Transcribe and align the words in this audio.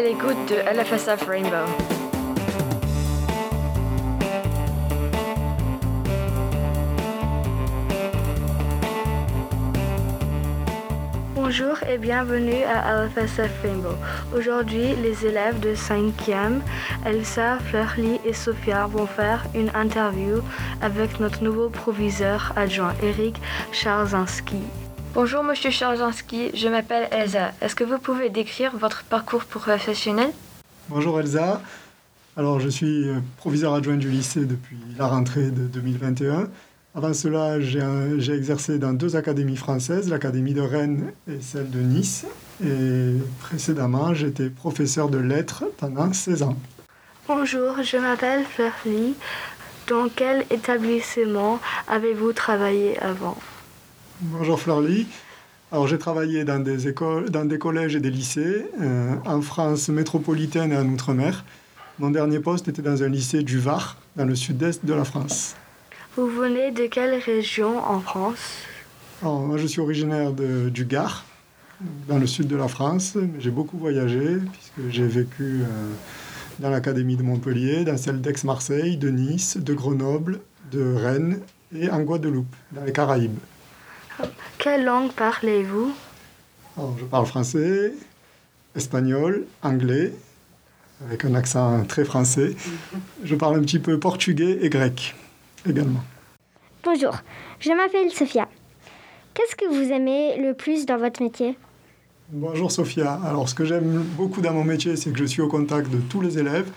de 0.00 0.54
LFSF 0.54 1.28
Rainbow. 1.28 1.66
Bonjour 11.34 11.82
et 11.82 11.98
bienvenue 11.98 12.62
à 12.62 13.04
LFSF 13.04 13.50
Rainbow. 13.62 13.88
Aujourd'hui, 14.34 14.94
les 15.02 15.26
élèves 15.26 15.60
de 15.60 15.74
5e, 15.74 16.60
Elsa, 17.04 17.58
Fleurly 17.58 18.20
et 18.24 18.32
Sophia 18.32 18.86
vont 18.86 19.06
faire 19.06 19.44
une 19.54 19.70
interview 19.74 20.40
avec 20.80 21.20
notre 21.20 21.44
nouveau 21.44 21.68
proviseur 21.68 22.54
adjoint, 22.56 22.94
Eric 23.02 23.36
Charzinski. 23.72 24.62
Bonjour 25.12 25.42
Monsieur 25.42 25.70
Charzinski, 25.70 26.52
je 26.54 26.68
m'appelle 26.68 27.08
Elsa. 27.10 27.50
Est-ce 27.60 27.74
que 27.74 27.82
vous 27.82 27.98
pouvez 27.98 28.30
décrire 28.30 28.76
votre 28.76 29.02
parcours 29.02 29.44
professionnel? 29.44 30.30
Bonjour 30.88 31.18
Elsa. 31.18 31.60
Alors 32.36 32.60
je 32.60 32.68
suis 32.68 33.08
euh, 33.08 33.16
proviseur 33.36 33.74
adjoint 33.74 33.96
du 33.96 34.08
lycée 34.08 34.44
depuis 34.44 34.78
la 34.96 35.08
rentrée 35.08 35.50
de 35.50 35.66
2021. 35.66 36.48
Avant 36.94 37.12
cela, 37.12 37.60
j'ai 37.60 38.32
exercé 38.32 38.78
dans 38.78 38.92
deux 38.92 39.16
académies 39.16 39.56
françaises, 39.56 40.08
l'Académie 40.08 40.54
de 40.54 40.60
Rennes 40.60 41.12
et 41.28 41.40
celle 41.40 41.70
de 41.70 41.80
Nice. 41.80 42.24
Et 42.64 43.14
précédemment, 43.40 44.14
j'étais 44.14 44.48
professeur 44.48 45.08
de 45.08 45.18
lettres 45.18 45.64
pendant 45.76 46.12
16 46.12 46.42
ans. 46.44 46.56
Bonjour, 47.26 47.82
je 47.82 47.96
m'appelle 47.96 48.44
Fleurly. 48.44 49.14
Dans 49.88 50.08
quel 50.08 50.44
établissement 50.50 51.58
avez-vous 51.88 52.32
travaillé 52.32 52.96
avant? 53.00 53.36
Bonjour 54.22 54.60
Fleurly. 54.60 55.06
Alors 55.72 55.86
j'ai 55.86 55.96
travaillé 55.96 56.44
dans 56.44 56.58
des 56.58 56.88
écoles, 56.88 57.30
dans 57.30 57.46
des 57.46 57.58
collèges 57.58 57.96
et 57.96 58.00
des 58.00 58.10
lycées 58.10 58.66
euh, 58.78 59.14
en 59.24 59.40
France 59.40 59.88
métropolitaine 59.88 60.72
et 60.72 60.76
en 60.76 60.86
Outre-mer. 60.88 61.42
Mon 61.98 62.10
dernier 62.10 62.38
poste 62.38 62.68
était 62.68 62.82
dans 62.82 63.02
un 63.02 63.08
lycée 63.08 63.42
du 63.42 63.58
Var, 63.58 63.96
dans 64.16 64.26
le 64.26 64.34
sud-est 64.34 64.84
de 64.84 64.92
la 64.92 65.04
France. 65.04 65.56
Vous 66.18 66.26
venez 66.26 66.70
de 66.70 66.84
quelle 66.84 67.18
région 67.18 67.78
en 67.78 68.00
France? 68.00 68.64
Moi, 69.22 69.56
je 69.56 69.66
suis 69.66 69.80
originaire 69.80 70.32
de, 70.32 70.68
du 70.68 70.84
Gard, 70.84 71.24
dans 72.06 72.18
le 72.18 72.26
sud 72.26 72.46
de 72.46 72.56
la 72.56 72.68
France. 72.68 73.16
J'ai 73.38 73.50
beaucoup 73.50 73.78
voyagé, 73.78 74.36
puisque 74.52 74.90
j'ai 74.90 75.06
vécu 75.06 75.62
euh, 75.62 75.64
dans 76.58 76.68
l'Académie 76.68 77.16
de 77.16 77.22
Montpellier, 77.22 77.84
dans 77.84 77.96
celle 77.96 78.20
d'Aix-Marseille, 78.20 78.98
de 78.98 79.08
Nice, 79.08 79.56
de 79.56 79.72
Grenoble, 79.72 80.40
de 80.72 80.94
Rennes 80.94 81.40
et 81.74 81.88
en 81.88 82.02
Guadeloupe, 82.02 82.54
dans 82.72 82.84
les 82.84 82.92
Caraïbes. 82.92 83.38
Quelle 84.58 84.84
langue 84.84 85.12
parlez-vous? 85.12 85.92
Je 86.98 87.04
parle 87.04 87.26
français, 87.26 87.92
espagnol, 88.74 89.46
anglais, 89.62 90.12
avec 91.06 91.24
un 91.24 91.34
accent 91.34 91.84
très 91.84 92.04
français. 92.04 92.54
Je 93.24 93.34
parle 93.34 93.56
un 93.56 93.62
petit 93.62 93.78
peu 93.78 93.98
portugais 93.98 94.58
et 94.62 94.70
grec 94.70 95.14
également. 95.68 96.02
Bonjour, 96.84 97.14
je 97.58 97.70
m'appelle 97.70 98.10
Sophia. 98.10 98.48
Qu'est-ce 99.34 99.56
que 99.56 99.66
vous 99.66 99.92
aimez 99.92 100.38
le 100.40 100.54
plus 100.54 100.86
dans 100.86 100.96
votre 100.96 101.22
métier? 101.22 101.58
Bonjour 102.30 102.70
Sophia. 102.70 103.20
Alors 103.24 103.48
ce 103.48 103.54
que 103.54 103.64
j'aime 103.64 104.02
beaucoup 104.16 104.40
dans 104.40 104.52
mon 104.52 104.64
métier, 104.64 104.96
c'est 104.96 105.10
que 105.10 105.18
je 105.18 105.24
suis 105.24 105.42
au 105.42 105.48
contact 105.48 105.90
de 105.90 105.98
tous 105.98 106.20
les 106.20 106.38
élèves. 106.38 106.70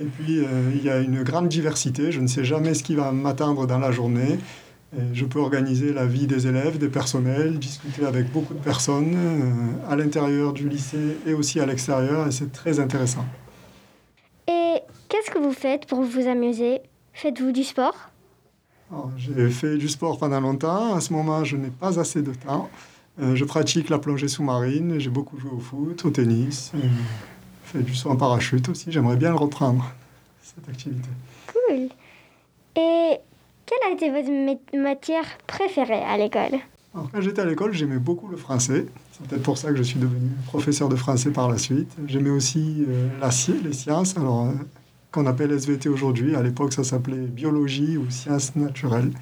Et 0.00 0.04
puis 0.04 0.38
euh, 0.38 0.70
il 0.74 0.82
y 0.84 0.90
a 0.90 0.98
une 0.98 1.22
grande 1.22 1.48
diversité. 1.48 2.12
Je 2.12 2.20
ne 2.20 2.26
sais 2.26 2.44
jamais 2.44 2.74
ce 2.74 2.82
qui 2.82 2.94
va 2.94 3.12
m'attendre 3.12 3.66
dans 3.66 3.78
la 3.78 3.92
journée. 3.92 4.38
Je 5.12 5.24
peux 5.24 5.38
organiser 5.38 5.92
la 5.92 6.06
vie 6.06 6.26
des 6.26 6.46
élèves, 6.46 6.78
des 6.78 6.88
personnels, 6.88 7.58
discuter 7.58 8.04
avec 8.04 8.30
beaucoup 8.32 8.54
de 8.54 8.60
personnes 8.60 9.14
euh, 9.14 9.90
à 9.92 9.96
l'intérieur 9.96 10.52
du 10.52 10.68
lycée 10.68 11.18
et 11.26 11.34
aussi 11.34 11.60
à 11.60 11.66
l'extérieur. 11.66 12.26
Et 12.26 12.32
c'est 12.32 12.52
très 12.52 12.80
intéressant. 12.80 13.24
Et 14.48 14.80
qu'est-ce 15.08 15.30
que 15.30 15.38
vous 15.38 15.52
faites 15.52 15.86
pour 15.86 16.02
vous 16.02 16.26
amuser? 16.26 16.80
Faites-vous 17.12 17.52
du 17.52 17.64
sport? 17.64 18.10
J'ai 19.16 19.50
fait 19.50 19.76
du 19.76 19.88
sport 19.88 20.18
pendant 20.18 20.40
longtemps. 20.40 20.92
En 20.92 21.00
ce 21.00 21.12
moment, 21.12 21.42
je 21.44 21.56
n'ai 21.56 21.70
pas 21.70 21.98
assez 21.98 22.22
de 22.22 22.32
temps. 22.32 22.68
Euh, 23.20 23.34
je 23.34 23.44
pratique 23.44 23.88
la 23.88 23.98
plongée 23.98 24.28
sous-marine. 24.28 24.98
J'ai 24.98 25.10
beaucoup 25.10 25.38
joué 25.38 25.50
au 25.50 25.58
foot, 25.58 26.04
au 26.04 26.10
tennis. 26.10 26.72
Euh, 26.74 26.78
fait 27.64 27.82
du 27.82 27.94
saut 27.94 28.10
en 28.10 28.16
parachute 28.16 28.68
aussi. 28.68 28.92
J'aimerais 28.92 29.16
bien 29.16 29.30
le 29.30 29.36
reprendre, 29.36 29.92
cette 30.42 30.68
activité. 30.68 31.08
Cool. 31.46 31.88
Et 32.76 33.18
quelle 33.66 33.90
a 33.90 33.94
été 33.94 34.10
votre 34.10 34.76
matière 34.76 35.24
préférée 35.46 36.02
à 36.02 36.16
l'école? 36.16 36.58
Quand 36.92 37.20
j'étais 37.20 37.42
à 37.42 37.44
l'école, 37.44 37.72
j'aimais 37.72 37.98
beaucoup 37.98 38.28
le 38.28 38.36
français. 38.36 38.86
C'est 39.12 39.26
peut-être 39.26 39.42
pour 39.42 39.58
ça 39.58 39.70
que 39.70 39.76
je 39.76 39.82
suis 39.82 39.98
devenu 39.98 40.30
professeur 40.46 40.88
de 40.88 40.96
français 40.96 41.30
par 41.30 41.50
la 41.50 41.58
suite. 41.58 41.90
J'aimais 42.06 42.30
aussi 42.30 42.84
euh, 42.88 43.08
la, 43.20 43.30
les 43.62 43.72
sciences. 43.72 44.16
Alors, 44.16 44.52
qu'on 45.14 45.26
appelle 45.26 45.52
SVT 45.52 45.88
aujourd'hui. 45.88 46.34
À 46.34 46.42
l'époque, 46.42 46.72
ça 46.72 46.82
s'appelait 46.82 47.16
biologie 47.16 47.96
ou 47.96 48.10
sciences 48.10 48.56
naturelles. 48.56 49.12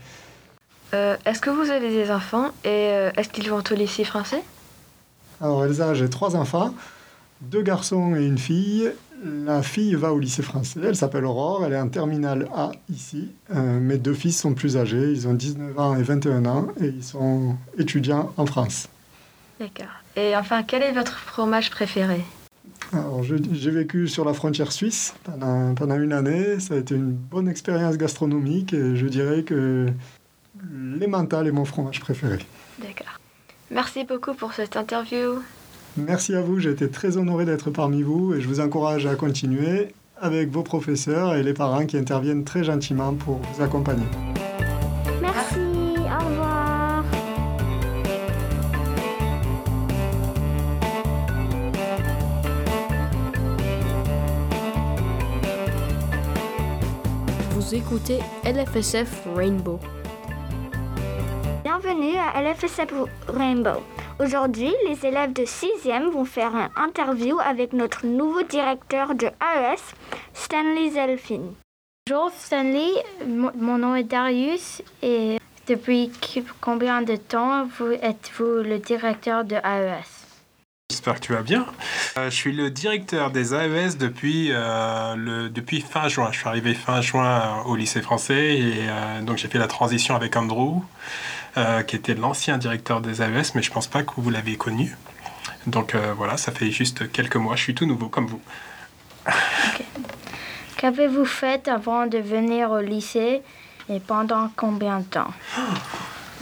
Euh, 0.94 1.16
est-ce 1.26 1.41
que 1.41 1.50
vous 1.50 1.70
avez 1.70 1.91
des 1.91 2.10
enfants 2.10 2.48
et 2.64 2.69
euh, 2.69 3.10
est-ce 3.16 3.28
qu'ils 3.28 3.48
vont 3.50 3.62
au 3.70 3.75
lycée 3.75 4.04
français? 4.04 4.42
Alors 5.41 5.64
Elsa, 5.64 5.92
j'ai 5.94 6.08
trois 6.08 6.36
enfants, 6.36 6.75
deux 7.41 7.62
garçons 7.62 8.14
et 8.16 8.25
une 8.25 8.38
fille. 8.38 8.91
La 9.25 9.62
fille 9.62 9.94
va 9.94 10.12
au 10.12 10.19
lycée 10.19 10.43
français, 10.43 10.81
elle 10.84 10.97
s'appelle 10.97 11.25
Aurore, 11.25 11.65
elle 11.65 11.75
est 11.75 11.81
en 11.81 11.88
terminale 11.88 12.49
A 12.55 12.72
ici. 12.93 13.31
Euh, 13.55 13.78
mes 13.78 13.97
deux 13.97 14.15
fils 14.15 14.41
sont 14.41 14.55
plus 14.55 14.77
âgés, 14.77 15.12
ils 15.12 15.28
ont 15.28 15.34
19 15.34 15.78
ans 15.78 15.97
et 15.97 16.03
21 16.03 16.44
ans 16.47 16.69
et 16.81 16.87
ils 16.87 17.05
sont 17.05 17.56
étudiants 17.78 18.32
en 18.37 18.47
France. 18.47 18.88
D'accord. 19.61 19.93
Et 20.16 20.37
enfin, 20.37 20.65
quel 20.65 20.82
est 20.82 20.93
votre 20.93 21.16
fromage 21.19 21.71
préféré? 21.71 22.21
J'ai 23.53 23.71
vécu 23.71 24.09
sur 24.09 24.25
la 24.25 24.34
frontière 24.34 24.72
suisse 24.72 25.15
pendant, 25.25 25.75
pendant, 25.75 25.97
une 25.97 26.12
année. 26.12 26.61
Ça 26.61 26.75
a 26.75 26.77
été 26.78 26.94
une 26.94 27.12
bonne 27.12 27.49
expérience 27.49 27.97
gastronomique 27.97 28.75
et 28.75 28.97
je 28.97 29.06
dirais 29.06 29.44
que 29.44 29.87
les 30.99 31.06
mentales 31.06 31.47
est 31.47 31.53
mon 31.53 31.65
fromage 31.65 32.00
préféré. 32.00 32.38
D'accord. 32.78 33.19
Merci 33.71 34.05
beaucoup 34.05 34.34
pour 34.34 34.53
cette 34.53 34.77
interview. 34.77 35.41
Merci 35.97 36.34
à 36.34 36.41
vous, 36.41 36.58
j'ai 36.58 36.70
été 36.70 36.88
très 36.88 37.16
honoré 37.16 37.44
d'être 37.44 37.70
parmi 37.70 38.03
vous 38.03 38.34
et 38.34 38.41
je 38.41 38.48
vous 38.48 38.60
encourage 38.60 39.06
à 39.06 39.14
continuer 39.14 39.88
avec 40.20 40.50
vos 40.50 40.62
professeurs 40.62 41.34
et 41.34 41.42
les 41.42 41.53
parents 41.53 41.84
qui 41.86 41.97
interviennent 41.97 42.44
très 42.44 42.64
gentiment 42.64 43.14
pour 43.14 43.38
vous 43.38 43.62
accompagner. 43.62 44.06
écoutez 57.75 58.19
LFSF 58.44 59.26
Rainbow. 59.34 59.81
Bienvenue 61.64 62.16
à 62.16 62.42
LFSF 62.42 62.92
Rainbow. 63.28 63.81
Aujourd'hui, 64.19 64.73
les 64.89 65.06
élèves 65.06 65.33
de 65.33 65.43
6e 65.43 66.11
vont 66.11 66.25
faire 66.25 66.55
une 66.55 66.69
interview 66.77 67.39
avec 67.41 67.73
notre 67.73 68.06
nouveau 68.06 68.43
directeur 68.43 69.15
de 69.15 69.27
AES, 69.27 69.95
Stanley 70.34 70.91
Zelfin. 70.91 71.55
Bonjour 72.09 72.31
Stanley, 72.37 72.91
mon 73.27 73.78
nom 73.78 73.95
est 73.95 74.05
Darius 74.05 74.83
et 75.03 75.39
depuis 75.67 76.11
combien 76.61 77.03
de 77.03 77.17
temps 77.17 77.67
êtes-vous 78.03 78.62
le 78.62 78.78
directeur 78.78 79.45
de 79.45 79.56
AES 79.56 80.23
J'espère 80.91 81.15
que 81.15 81.21
tu 81.21 81.33
vas 81.33 81.43
bien. 81.43 81.65
Euh, 82.19 82.29
je 82.29 82.34
suis 82.34 82.53
le 82.53 82.71
directeur 82.71 83.31
des 83.31 83.55
AES 83.55 83.97
depuis, 83.99 84.49
euh, 84.50 85.15
le, 85.17 85.49
depuis 85.49 85.81
fin 85.81 86.09
juin. 86.09 86.29
Je 86.33 86.39
suis 86.39 86.49
arrivé 86.49 86.75
fin 86.75 87.00
juin 87.00 87.62
au 87.65 87.77
lycée 87.77 88.03
français 88.03 88.59
et 88.59 88.75
euh, 88.83 89.23
donc 89.23 89.39
j'ai 89.39 89.49
fait 89.49 89.59
la 89.59 89.69
transition 89.69 90.15
avec 90.15 90.37
Andrew, 90.37 90.83
qui 91.86 91.96
était 91.96 92.14
l'ancien 92.14 92.58
directeur 92.58 93.00
des 93.00 93.20
AES, 93.20 93.52
mais 93.54 93.62
je 93.62 93.70
pense 93.70 93.86
pas 93.86 94.02
que 94.02 94.12
vous 94.16 94.30
l'avez 94.30 94.56
connu. 94.56 94.96
Donc 95.66 95.94
voilà, 96.16 96.37
ça 96.37 96.50
fait 96.52 96.70
juste 96.70 97.10
quelques 97.12 97.37
mois. 97.37 97.56
Je 97.56 97.62
suis 97.62 97.75
tout 97.75 97.87
nouveau 97.87 98.08
comme 98.08 98.26
vous. 98.26 98.40
Qu'avez-vous 100.82 101.25
fait 101.25 101.69
avant 101.69 102.06
de 102.06 102.19
venir 102.19 102.70
au 102.70 102.81
lycée 102.81 103.43
et 103.88 104.00
pendant 104.00 104.50
combien 104.56 104.99
de 104.99 105.04
temps? 105.04 105.31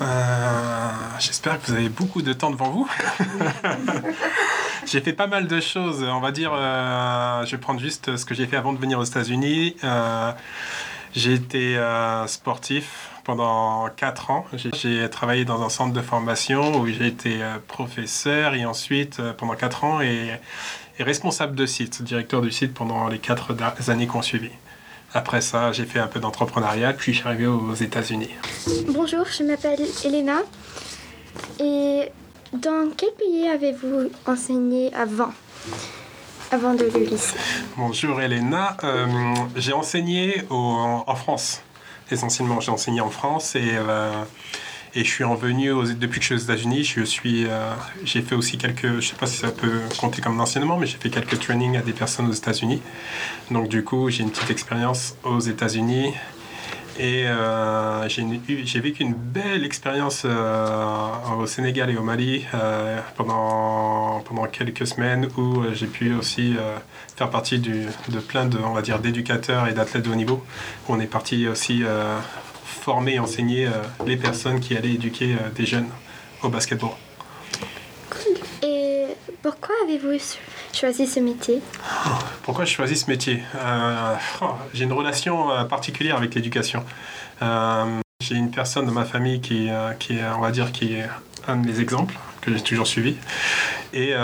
Euh, 0.00 0.90
j'espère 1.18 1.60
que 1.60 1.66
vous 1.66 1.74
avez 1.74 1.88
beaucoup 1.90 2.22
de 2.22 2.32
temps 2.32 2.50
devant 2.50 2.70
vous. 2.70 2.88
j'ai 4.86 5.00
fait 5.02 5.12
pas 5.12 5.26
mal 5.26 5.46
de 5.46 5.60
choses. 5.60 6.02
On 6.02 6.20
va 6.20 6.32
dire, 6.32 6.52
euh, 6.54 7.44
je 7.44 7.50
vais 7.50 7.60
prendre 7.60 7.80
juste 7.80 8.16
ce 8.16 8.24
que 8.24 8.34
j'ai 8.34 8.46
fait 8.46 8.56
avant 8.56 8.72
de 8.72 8.78
venir 8.78 8.98
aux 8.98 9.04
États-Unis. 9.04 9.76
Euh, 9.84 10.32
j'ai 11.14 11.34
été 11.34 11.78
sportif 12.26 13.10
pendant 13.24 13.88
4 13.88 14.30
ans. 14.30 14.44
J'ai 14.54 15.08
travaillé 15.10 15.44
dans 15.44 15.62
un 15.62 15.68
centre 15.68 15.92
de 15.92 16.00
formation 16.00 16.80
où 16.80 16.86
j'ai 16.86 17.06
été 17.06 17.40
professeur 17.68 18.54
et 18.54 18.64
ensuite 18.64 19.20
pendant 19.38 19.54
4 19.54 19.84
ans 19.84 20.00
et, 20.00 20.30
responsable 20.98 21.54
de 21.56 21.66
site, 21.66 22.02
directeur 22.02 22.42
du 22.42 22.50
site 22.50 22.74
pendant 22.74 23.08
les 23.08 23.18
4 23.18 23.54
années 23.88 24.06
qu'on 24.06 24.22
suivi. 24.22 24.50
Après 25.12 25.40
ça, 25.40 25.72
j'ai 25.72 25.86
fait 25.86 25.98
un 25.98 26.06
peu 26.06 26.20
d'entrepreneuriat, 26.20 26.92
puis 26.92 27.12
je 27.12 27.18
suis 27.18 27.26
arrivé 27.26 27.46
aux 27.46 27.74
États-Unis. 27.74 28.30
Bonjour, 28.88 29.26
je 29.26 29.42
m'appelle 29.42 29.80
Elena. 30.04 30.38
Et 31.58 32.10
dans 32.52 32.90
quel 32.96 33.10
pays 33.14 33.48
avez-vous 33.48 34.10
enseigné 34.26 34.94
avant? 34.94 35.32
Bonjour 37.76 38.20
Elena, 38.20 38.76
euh, 38.82 39.06
j'ai 39.54 39.72
enseigné 39.72 40.42
en 40.50 41.14
France, 41.14 41.62
essentiellement 42.10 42.60
j'ai 42.60 42.72
enseigné 42.72 43.00
en 43.00 43.10
France 43.10 43.54
et, 43.54 43.70
euh, 43.74 44.10
et 44.96 45.04
je 45.04 45.08
suis 45.08 45.22
revenu 45.22 45.68
depuis 45.94 46.18
que 46.18 46.26
je 46.26 46.26
suis 46.26 46.34
aux 46.34 46.38
États-Unis, 46.38 46.92
euh, 46.96 47.74
j'ai 48.02 48.22
fait 48.22 48.34
aussi 48.34 48.58
quelques, 48.58 48.98
je 48.98 49.08
sais 49.08 49.14
pas 49.14 49.26
si 49.26 49.36
ça 49.36 49.52
peut 49.52 49.80
compter 50.00 50.20
comme 50.22 50.40
enseignement, 50.40 50.76
mais 50.76 50.86
j'ai 50.86 50.98
fait 50.98 51.10
quelques 51.10 51.38
trainings 51.38 51.76
à 51.76 51.82
des 51.82 51.92
personnes 51.92 52.28
aux 52.28 52.32
États-Unis. 52.32 52.82
Donc 53.52 53.68
du 53.68 53.84
coup 53.84 54.10
j'ai 54.10 54.24
une 54.24 54.30
petite 54.30 54.50
expérience 54.50 55.14
aux 55.22 55.38
États-Unis 55.38 56.14
et 56.98 57.26
euh, 57.26 58.08
j'ai 58.08 58.80
vécu 58.80 59.02
une 59.02 59.14
belle 59.14 59.64
expérience 59.64 60.22
euh, 60.24 61.08
au 61.38 61.46
Sénégal 61.46 61.90
et 61.90 61.96
au 61.96 62.02
Mali 62.02 62.44
euh, 62.54 63.00
pendant, 63.16 64.22
quelques 64.52 64.86
semaines 64.86 65.28
où 65.36 65.62
j'ai 65.74 65.86
pu 65.86 66.14
aussi 66.14 66.56
faire 67.16 67.30
partie 67.30 67.58
de 67.58 68.18
plein 68.20 68.46
d'éducateurs 68.46 69.68
et 69.68 69.72
d'athlètes 69.72 70.04
de 70.04 70.10
haut 70.10 70.14
niveau. 70.14 70.44
On 70.88 70.98
est 71.00 71.06
parti 71.06 71.46
aussi 71.46 71.82
former 72.64 73.14
et 73.14 73.18
enseigner 73.18 73.68
les 74.06 74.16
personnes 74.16 74.60
qui 74.60 74.76
allaient 74.76 74.94
éduquer 74.94 75.36
des 75.54 75.66
jeunes 75.66 75.88
au 76.42 76.48
basketball. 76.48 76.90
Pourquoi 79.42 79.74
avez-vous 79.84 80.18
choisi 80.72 81.06
ce 81.06 81.18
métier 81.18 81.62
Pourquoi 82.42 82.66
j'ai 82.66 82.74
choisi 82.74 82.94
ce 82.94 83.08
métier 83.10 83.42
euh, 83.54 84.14
oh, 84.42 84.50
J'ai 84.74 84.84
une 84.84 84.92
relation 84.92 85.50
euh, 85.50 85.64
particulière 85.64 86.16
avec 86.16 86.34
l'éducation. 86.34 86.84
Euh, 87.40 88.00
j'ai 88.20 88.34
une 88.34 88.50
personne 88.50 88.84
de 88.84 88.90
ma 88.90 89.06
famille 89.06 89.40
qui, 89.40 89.70
qui 89.98 90.18
est, 90.18 90.24
on 90.36 90.40
va 90.40 90.50
dire, 90.50 90.72
qui 90.72 90.96
est 90.96 91.08
un 91.48 91.56
de 91.56 91.66
mes 91.66 91.80
exemples 91.80 92.14
que 92.42 92.54
j'ai 92.54 92.60
toujours 92.60 92.86
suivi 92.86 93.16
et 93.94 94.14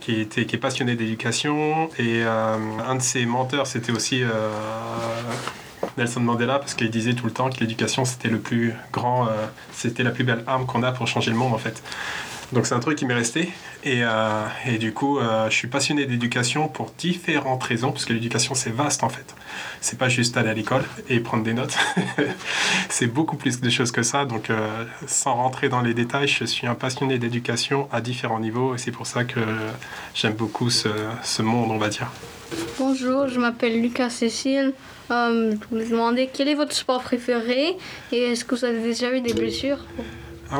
qui, 0.00 0.20
était, 0.20 0.42
est 0.42 0.58
passionné 0.58 0.96
d'éducation. 0.96 1.88
Et 1.98 2.24
un 2.24 2.96
de 2.96 3.00
ses 3.00 3.24
menteurs, 3.26 3.68
c'était 3.68 3.92
aussi 3.92 4.22
Nelson 5.96 6.20
Mandela, 6.20 6.58
parce 6.58 6.74
qu'il 6.74 6.90
disait 6.90 7.14
tout 7.14 7.26
le 7.26 7.32
temps 7.32 7.48
que 7.48 7.60
l'éducation, 7.60 8.04
c'était 8.04 8.28
le 8.28 8.40
plus 8.40 8.74
grand, 8.92 9.28
c'était 9.72 10.02
la 10.02 10.10
plus 10.10 10.24
belle 10.24 10.42
arme 10.48 10.66
qu'on 10.66 10.82
a 10.82 10.90
pour 10.90 11.06
changer 11.06 11.30
le 11.30 11.36
monde, 11.36 11.54
en 11.54 11.58
fait. 11.58 11.80
Donc 12.54 12.66
c'est 12.66 12.74
un 12.74 12.80
truc 12.80 12.96
qui 12.96 13.04
m'est 13.04 13.14
resté. 13.14 13.50
Et, 13.82 14.04
euh, 14.04 14.46
et, 14.66 14.78
du 14.78 14.92
coup, 14.92 15.18
euh, 15.18 15.50
je 15.50 15.54
suis 15.54 15.66
passionné 15.66 16.06
d'éducation 16.06 16.68
pour 16.68 16.92
différentes 16.96 17.62
raisons, 17.64 17.90
parce 17.90 18.04
que 18.04 18.12
l'éducation 18.12 18.54
c'est 18.54 18.70
vaste 18.70 19.02
en 19.02 19.08
fait. 19.08 19.34
C'est 19.80 19.98
pas 19.98 20.08
juste 20.08 20.36
aller 20.36 20.50
à 20.50 20.54
l'école 20.54 20.84
et 21.08 21.18
prendre 21.18 21.42
des 21.42 21.52
notes. 21.52 21.76
c'est 22.88 23.08
beaucoup 23.08 23.36
plus 23.36 23.60
de 23.60 23.68
choses 23.70 23.90
que 23.90 24.04
ça. 24.04 24.24
Donc 24.24 24.50
euh, 24.50 24.84
sans 25.06 25.34
rentrer 25.34 25.68
dans 25.68 25.80
les 25.80 25.94
détails, 25.94 26.28
je 26.28 26.44
suis 26.44 26.68
un 26.68 26.76
passionné 26.76 27.18
d'éducation 27.18 27.88
à 27.92 28.00
différents 28.00 28.38
niveaux 28.38 28.76
et 28.76 28.78
c'est 28.78 28.92
pour 28.92 29.08
ça 29.08 29.24
que 29.24 29.40
j'aime 30.14 30.34
beaucoup 30.34 30.70
ce, 30.70 30.88
ce, 31.24 31.42
monde, 31.42 31.72
on 31.72 31.78
va 31.78 31.88
dire. 31.88 32.10
Bonjour, 32.78 33.26
je 33.26 33.40
m'appelle 33.40 33.82
Lucas 33.82 34.10
Cécile. 34.10 34.74
je 35.10 35.56
voulais 35.70 35.88
demander 35.88 36.30
quel 36.32 36.48
est 36.48 36.54
votre 36.54 36.74
sport 36.74 37.02
préféré 37.02 37.76
et 38.12 38.18
est-ce 38.30 38.44
que 38.44 38.54
vous 38.54 38.64
avez 38.64 38.80
déjà 38.80 39.12
eu 39.12 39.20
des 39.20 39.34
blessures? 39.34 39.78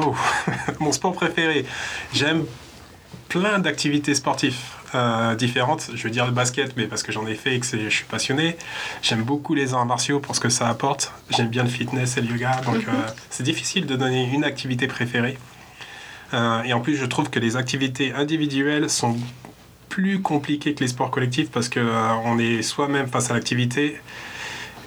Oh, 0.01 0.15
mon 0.81 0.93
sport 0.93 1.13
préféré. 1.13 1.65
J'aime 2.13 2.45
plein 3.29 3.59
d'activités 3.59 4.15
sportives 4.15 4.59
euh, 4.95 5.35
différentes. 5.35 5.91
Je 5.95 6.03
veux 6.05 6.11
dire 6.11 6.27
le 6.27 6.33
basket, 6.33 6.77
mais 6.77 6.87
parce 6.87 7.03
que 7.03 7.13
j'en 7.13 7.27
ai 7.27 7.35
fait 7.35 7.57
et 7.57 7.61
que 7.61 7.67
je 7.67 7.89
suis 7.89 8.05
passionné. 8.05 8.57
J'aime 9.03 9.23
beaucoup 9.23 9.55
les 9.55 9.75
arts 9.75 9.87
martiaux 9.87 10.21
pour 10.21 10.37
ce 10.37 10.41
que 10.41 10.49
ça 10.49 10.69
apporte. 10.69 11.13
J'aime 11.31 11.49
bien 11.49 11.65
le 11.65 11.69
fitness 11.69 12.17
et 12.17 12.21
le 12.21 12.29
yoga. 12.29 12.61
Donc 12.65 12.77
mhm. 12.77 12.89
euh, 12.89 13.11
c'est 13.31 13.43
difficile 13.43 13.87
de 13.87 13.97
donner 13.97 14.31
une 14.33 14.45
activité 14.45 14.87
préférée. 14.87 15.39
Euh, 16.33 16.63
et 16.63 16.73
en 16.73 16.81
plus, 16.81 16.97
je 16.97 17.05
trouve 17.07 17.31
que 17.31 17.39
les 17.39 17.57
activités 17.57 18.13
individuelles 18.13 18.91
sont 18.91 19.17
plus 19.89 20.21
compliquées 20.23 20.75
que 20.75 20.81
les 20.81 20.89
sports 20.89 21.11
collectifs 21.11 21.51
parce 21.51 21.69
qu'on 21.69 22.39
est 22.39 22.63
soi-même 22.63 23.07
face 23.07 23.31
à 23.31 23.35
l'activité 23.35 24.01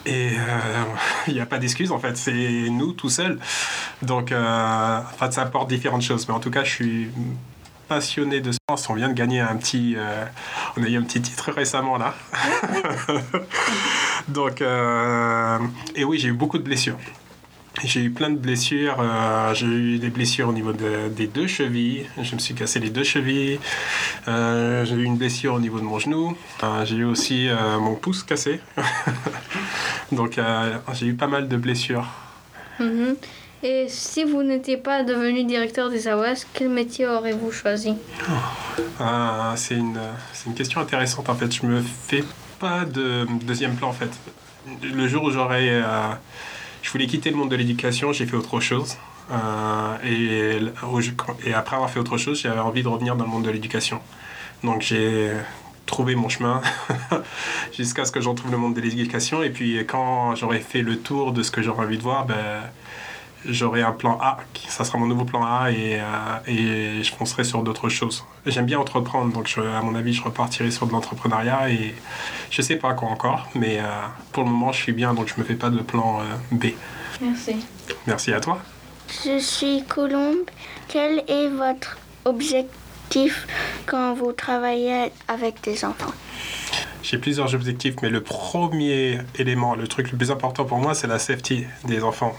et 0.07 0.31
il 1.27 1.33
n'y 1.33 1.41
a 1.41 1.45
pas 1.45 1.57
d'excuse 1.59 1.91
en 1.91 1.99
fait, 1.99 2.17
c'est 2.17 2.69
nous 2.69 2.93
tout 2.93 3.09
seuls. 3.09 3.39
Donc, 4.01 4.31
euh, 4.31 4.99
ça 5.29 5.41
apporte 5.41 5.69
différentes 5.69 6.01
choses. 6.01 6.27
Mais 6.27 6.33
en 6.33 6.39
tout 6.39 6.51
cas, 6.51 6.63
je 6.63 6.71
suis 6.71 7.09
passionné 7.87 8.41
de 8.41 8.51
sport. 8.51 8.79
On 8.89 8.93
vient 8.93 9.09
de 9.09 9.13
gagner 9.13 9.39
un 9.39 9.55
petit, 9.55 9.95
euh, 9.97 10.25
on 10.77 10.83
a 10.83 10.87
eu 10.87 10.97
un 10.97 11.03
petit 11.03 11.21
titre 11.21 11.51
récemment 11.51 11.97
là. 11.97 12.13
Donc, 14.27 14.61
euh, 14.61 15.59
et 15.95 16.03
oui, 16.03 16.19
j'ai 16.19 16.29
eu 16.29 16.33
beaucoup 16.33 16.57
de 16.57 16.63
blessures. 16.63 16.97
J'ai 17.83 18.01
eu 18.01 18.09
plein 18.09 18.29
de 18.29 18.37
blessures. 18.37 18.97
Euh, 18.99 19.53
j'ai 19.53 19.67
eu 19.67 19.99
des 19.99 20.09
blessures 20.09 20.49
au 20.49 20.53
niveau 20.53 20.73
des 20.73 21.27
deux 21.27 21.47
chevilles. 21.47 22.07
Je 22.21 22.33
me 22.33 22.39
suis 22.39 22.55
cassé 22.55 22.79
les 22.79 22.89
deux 22.89 23.03
chevilles. 23.03 23.59
j'ai 24.25 24.95
eu 24.95 25.03
une 25.03 25.17
blessure 25.17 25.53
au 25.53 25.59
niveau 25.59 25.79
de 25.79 25.85
mon 25.85 25.99
genou. 25.99 26.35
j'ai 26.85 26.95
eu 26.95 27.03
aussi 27.05 27.49
mon 27.79 27.95
pouce 27.95 28.23
cassé. 28.23 28.59
Donc, 30.11 30.39
j'ai 30.93 31.07
eu 31.07 31.13
pas 31.13 31.27
mal 31.27 31.47
de 31.47 31.57
blessures. 31.57 32.07
Mm-hmm. 32.79 33.15
Et 33.63 33.87
si 33.89 34.23
vous 34.23 34.43
n'étiez 34.43 34.77
pas 34.77 35.03
devenu 35.03 35.43
directeur 35.43 35.89
des 35.89 36.07
AOS, 36.07 36.45
quel 36.53 36.69
métier 36.69 37.07
aurez-vous 37.07 37.51
choisi? 37.51 37.95
Ah, 38.99 39.53
C'est 39.55 39.75
une, 39.75 39.99
une, 40.45 40.53
question 40.53 40.79
intéressante 40.79 41.27
en 41.29 41.35
fait. 41.35 41.51
Je 41.51 41.65
me 41.65 41.81
fais 41.81 42.23
pas 42.59 42.85
de 42.85 43.25
deuxième 43.43 43.75
plan 43.75 43.89
en 43.89 43.93
fait. 43.93 44.11
Le 44.83 45.07
jour 45.07 45.23
où 45.23 45.31
j'aurais... 45.31 45.81
Je 46.87 46.93
voulais 46.93 47.07
quitter 47.07 47.31
le 47.31 47.35
monde 47.35 47.51
de 47.51 47.57
l'éducation, 47.57 48.13
j'ai 48.13 48.25
fait 48.25 48.37
autre 48.37 48.61
chose. 48.61 48.95
Euh, 49.29 49.97
et, 50.05 50.57
et 51.45 51.53
après 51.53 51.75
avoir 51.75 51.89
fait 51.89 51.99
autre 51.99 52.17
chose, 52.17 52.39
j'avais 52.39 52.61
envie 52.61 52.81
de 52.81 52.87
revenir 52.87 53.17
dans 53.17 53.25
le 53.25 53.29
monde 53.29 53.43
de 53.43 53.49
l'éducation. 53.49 53.99
Donc 54.63 54.83
j'ai 54.83 55.33
trouvé 55.85 56.15
mon 56.15 56.29
chemin 56.29 56.61
jusqu'à 57.77 58.05
ce 58.05 58.13
que 58.13 58.21
j'en 58.21 58.35
trouve 58.35 58.51
le 58.51 58.57
monde 58.57 58.73
de 58.73 58.79
l'éducation. 58.79 59.43
Et 59.43 59.49
puis 59.49 59.77
quand 59.85 60.35
j'aurais 60.35 60.61
fait 60.61 60.81
le 60.81 60.97
tour 60.97 61.33
de 61.33 61.43
ce 61.43 61.51
que 61.51 61.61
j'aurais 61.61 61.83
envie 61.83 61.97
de 61.97 62.03
voir, 62.03 62.25
ben, 62.25 62.61
j'aurai 63.45 63.81
un 63.81 63.91
plan 63.91 64.17
A, 64.21 64.37
ça 64.67 64.83
sera 64.83 64.97
mon 64.97 65.05
nouveau 65.05 65.25
plan 65.25 65.43
A 65.43 65.71
et, 65.71 65.99
euh, 65.99 66.99
et 66.99 67.03
je 67.03 67.13
foncerai 67.13 67.43
sur 67.43 67.63
d'autres 67.63 67.89
choses. 67.89 68.23
J'aime 68.45 68.65
bien 68.65 68.79
entreprendre, 68.79 69.33
donc 69.33 69.53
à 69.57 69.81
mon 69.81 69.95
avis, 69.95 70.13
je 70.13 70.23
repartirai 70.23 70.71
sur 70.71 70.87
de 70.87 70.91
l'entrepreneuriat 70.91 71.69
et 71.69 71.95
je 72.49 72.61
sais 72.61 72.77
pas 72.77 72.93
quoi 72.93 73.09
encore, 73.09 73.47
mais 73.55 73.79
euh, 73.79 73.83
pour 74.31 74.43
le 74.43 74.49
moment, 74.49 74.71
je 74.71 74.81
suis 74.81 74.93
bien, 74.93 75.13
donc 75.13 75.27
je 75.33 75.39
me 75.39 75.45
fais 75.45 75.55
pas 75.55 75.69
de 75.69 75.79
plan 75.79 76.21
euh, 76.21 76.23
B. 76.51 76.67
Merci. 77.21 77.65
Merci 78.05 78.33
à 78.33 78.39
toi. 78.39 78.59
Je 79.25 79.39
suis 79.39 79.83
Colombe. 79.85 80.49
Quel 80.87 81.23
est 81.27 81.47
votre 81.47 81.97
objectif 82.25 82.86
quand 83.85 84.13
vous 84.13 84.31
travaillez 84.31 85.11
avec 85.27 85.61
des 85.63 85.85
enfants 85.85 86.13
j'ai 87.03 87.17
plusieurs 87.17 87.55
objectifs, 87.55 87.95
mais 88.01 88.09
le 88.09 88.21
premier 88.21 89.19
élément, 89.37 89.75
le 89.75 89.87
truc 89.87 90.11
le 90.11 90.17
plus 90.17 90.29
important 90.29 90.65
pour 90.65 90.77
moi, 90.77 90.93
c'est 90.93 91.07
la 91.07 91.19
safety 91.19 91.65
des 91.85 92.03
enfants. 92.03 92.35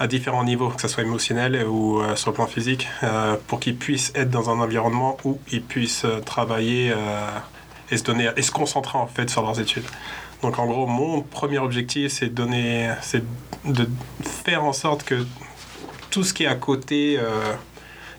À 0.00 0.08
différents 0.08 0.42
niveaux, 0.42 0.68
que 0.70 0.80
ce 0.82 0.88
soit 0.88 1.04
émotionnel 1.04 1.64
ou 1.64 2.00
euh, 2.00 2.16
sur 2.16 2.30
le 2.30 2.34
plan 2.34 2.48
physique, 2.48 2.88
euh, 3.04 3.36
pour 3.46 3.60
qu'ils 3.60 3.76
puissent 3.76 4.10
être 4.16 4.30
dans 4.30 4.50
un 4.50 4.58
environnement 4.58 5.16
où 5.24 5.38
ils 5.52 5.62
puissent 5.62 6.04
euh, 6.04 6.18
travailler 6.20 6.92
et 7.90 7.96
se 7.96 8.02
donner 8.02 8.30
et 8.36 8.42
se 8.42 8.50
concentrer 8.50 8.98
en 8.98 9.06
fait 9.06 9.30
sur 9.30 9.42
leurs 9.42 9.60
études. 9.60 9.84
Donc 10.42 10.58
en 10.58 10.66
gros, 10.66 10.86
mon 10.86 11.20
premier 11.20 11.58
objectif, 11.58 12.10
c'est 12.10 12.34
de 12.34 13.88
faire 14.22 14.64
en 14.64 14.72
sorte 14.72 15.04
que 15.04 15.24
tout 16.10 16.24
ce 16.24 16.34
qui 16.34 16.44
est 16.44 16.48
à 16.48 16.56
côté 16.56 17.20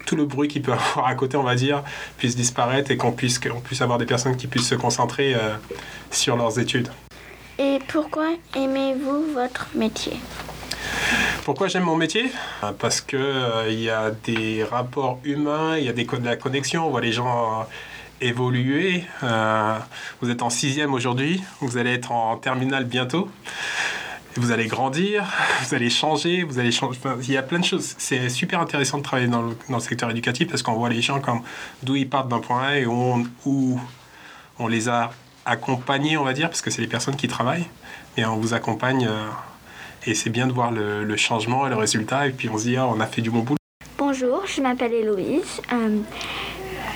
tout 0.05 0.15
le 0.15 0.25
bruit 0.25 0.47
qu'il 0.47 0.61
peut 0.61 0.73
avoir 0.93 1.07
à 1.07 1.15
côté, 1.15 1.37
on 1.37 1.43
va 1.43 1.55
dire, 1.55 1.83
puisse 2.17 2.35
disparaître 2.35 2.91
et 2.91 2.97
qu'on 2.97 3.11
puisse, 3.11 3.39
qu'on 3.39 3.61
puisse 3.61 3.81
avoir 3.81 3.97
des 3.97 4.05
personnes 4.05 4.37
qui 4.37 4.47
puissent 4.47 4.69
se 4.69 4.75
concentrer 4.75 5.33
euh, 5.33 5.55
sur 6.09 6.35
leurs 6.35 6.59
études. 6.59 6.89
Et 7.59 7.79
pourquoi 7.87 8.29
aimez-vous 8.55 9.33
votre 9.33 9.67
métier? 9.75 10.13
Pourquoi 11.45 11.67
j'aime 11.67 11.83
mon 11.83 11.95
métier? 11.95 12.31
Euh, 12.63 12.71
Parce 12.77 13.01
qu'il 13.01 13.19
euh, 13.19 13.69
il 13.69 13.79
y 13.79 13.89
a 13.89 14.11
des 14.11 14.63
rapports 14.63 15.19
humains, 15.23 15.77
il 15.77 15.85
y 15.85 15.89
a 15.89 15.93
des, 15.93 16.05
de 16.05 16.25
la 16.25 16.35
connexion, 16.35 16.87
on 16.87 16.89
voit 16.89 17.01
les 17.01 17.11
gens 17.11 17.67
évoluer. 18.23 19.03
vous 20.21 20.29
êtes 20.29 20.43
en 20.43 20.51
sixième 20.51 20.93
aujourd'hui, 20.93 21.41
vous 21.59 21.77
allez 21.77 21.93
être 21.93 22.11
en 22.11 22.37
terminale 22.37 22.85
bientôt 22.85 23.27
vous 24.35 24.51
allez 24.51 24.67
grandir, 24.67 25.25
vous 25.63 25.75
allez 25.75 25.89
changer, 25.89 26.43
vous 26.43 26.59
allez 26.59 26.71
changer. 26.71 26.99
il 27.21 27.31
y 27.31 27.37
a 27.37 27.43
plein 27.43 27.59
de 27.59 27.65
choses. 27.65 27.95
C'est 27.97 28.29
super 28.29 28.59
intéressant 28.61 28.97
de 28.97 29.03
travailler 29.03 29.27
dans 29.27 29.41
le, 29.41 29.57
dans 29.69 29.77
le 29.77 29.81
secteur 29.81 30.09
éducatif 30.09 30.47
parce 30.47 30.63
qu'on 30.63 30.73
voit 30.73 30.89
les 30.89 31.01
gens 31.01 31.19
comme 31.19 31.41
d'où 31.83 31.95
ils 31.95 32.09
partent 32.09 32.29
d'un 32.29 32.39
point 32.39 32.63
A 32.63 32.77
et 32.77 32.85
où 32.85 32.93
on, 32.93 33.25
où 33.45 33.79
on, 34.59 34.67
les 34.67 34.89
a 34.89 35.11
accompagnés, 35.45 36.17
on 36.17 36.23
va 36.23 36.33
dire, 36.33 36.49
parce 36.49 36.61
que 36.61 36.69
c'est 36.69 36.81
les 36.81 36.87
personnes 36.87 37.15
qui 37.15 37.27
travaillent, 37.27 37.67
et 38.17 38.25
on 38.25 38.37
vous 38.37 38.53
accompagne. 38.53 39.07
Euh, 39.07 39.27
et 40.07 40.15
c'est 40.15 40.29
bien 40.31 40.47
de 40.47 40.51
voir 40.51 40.71
le, 40.71 41.15
changement 41.15 41.67
et 41.67 41.69
le 41.69 41.75
résultat, 41.75 42.27
et 42.27 42.31
puis 42.31 42.49
on 42.49 42.57
se 42.57 42.63
dit, 42.63 42.77
ah, 42.77 42.87
on 42.87 42.99
a 42.99 43.05
fait 43.05 43.21
du 43.21 43.29
bon 43.29 43.39
boulot. 43.39 43.57
Bonjour, 43.97 44.43
je 44.47 44.61
m'appelle 44.61 44.93
Héloïse. 44.93 45.61
Euh, 45.71 45.99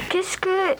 qu'est-ce 0.10 0.38
que 0.38 0.76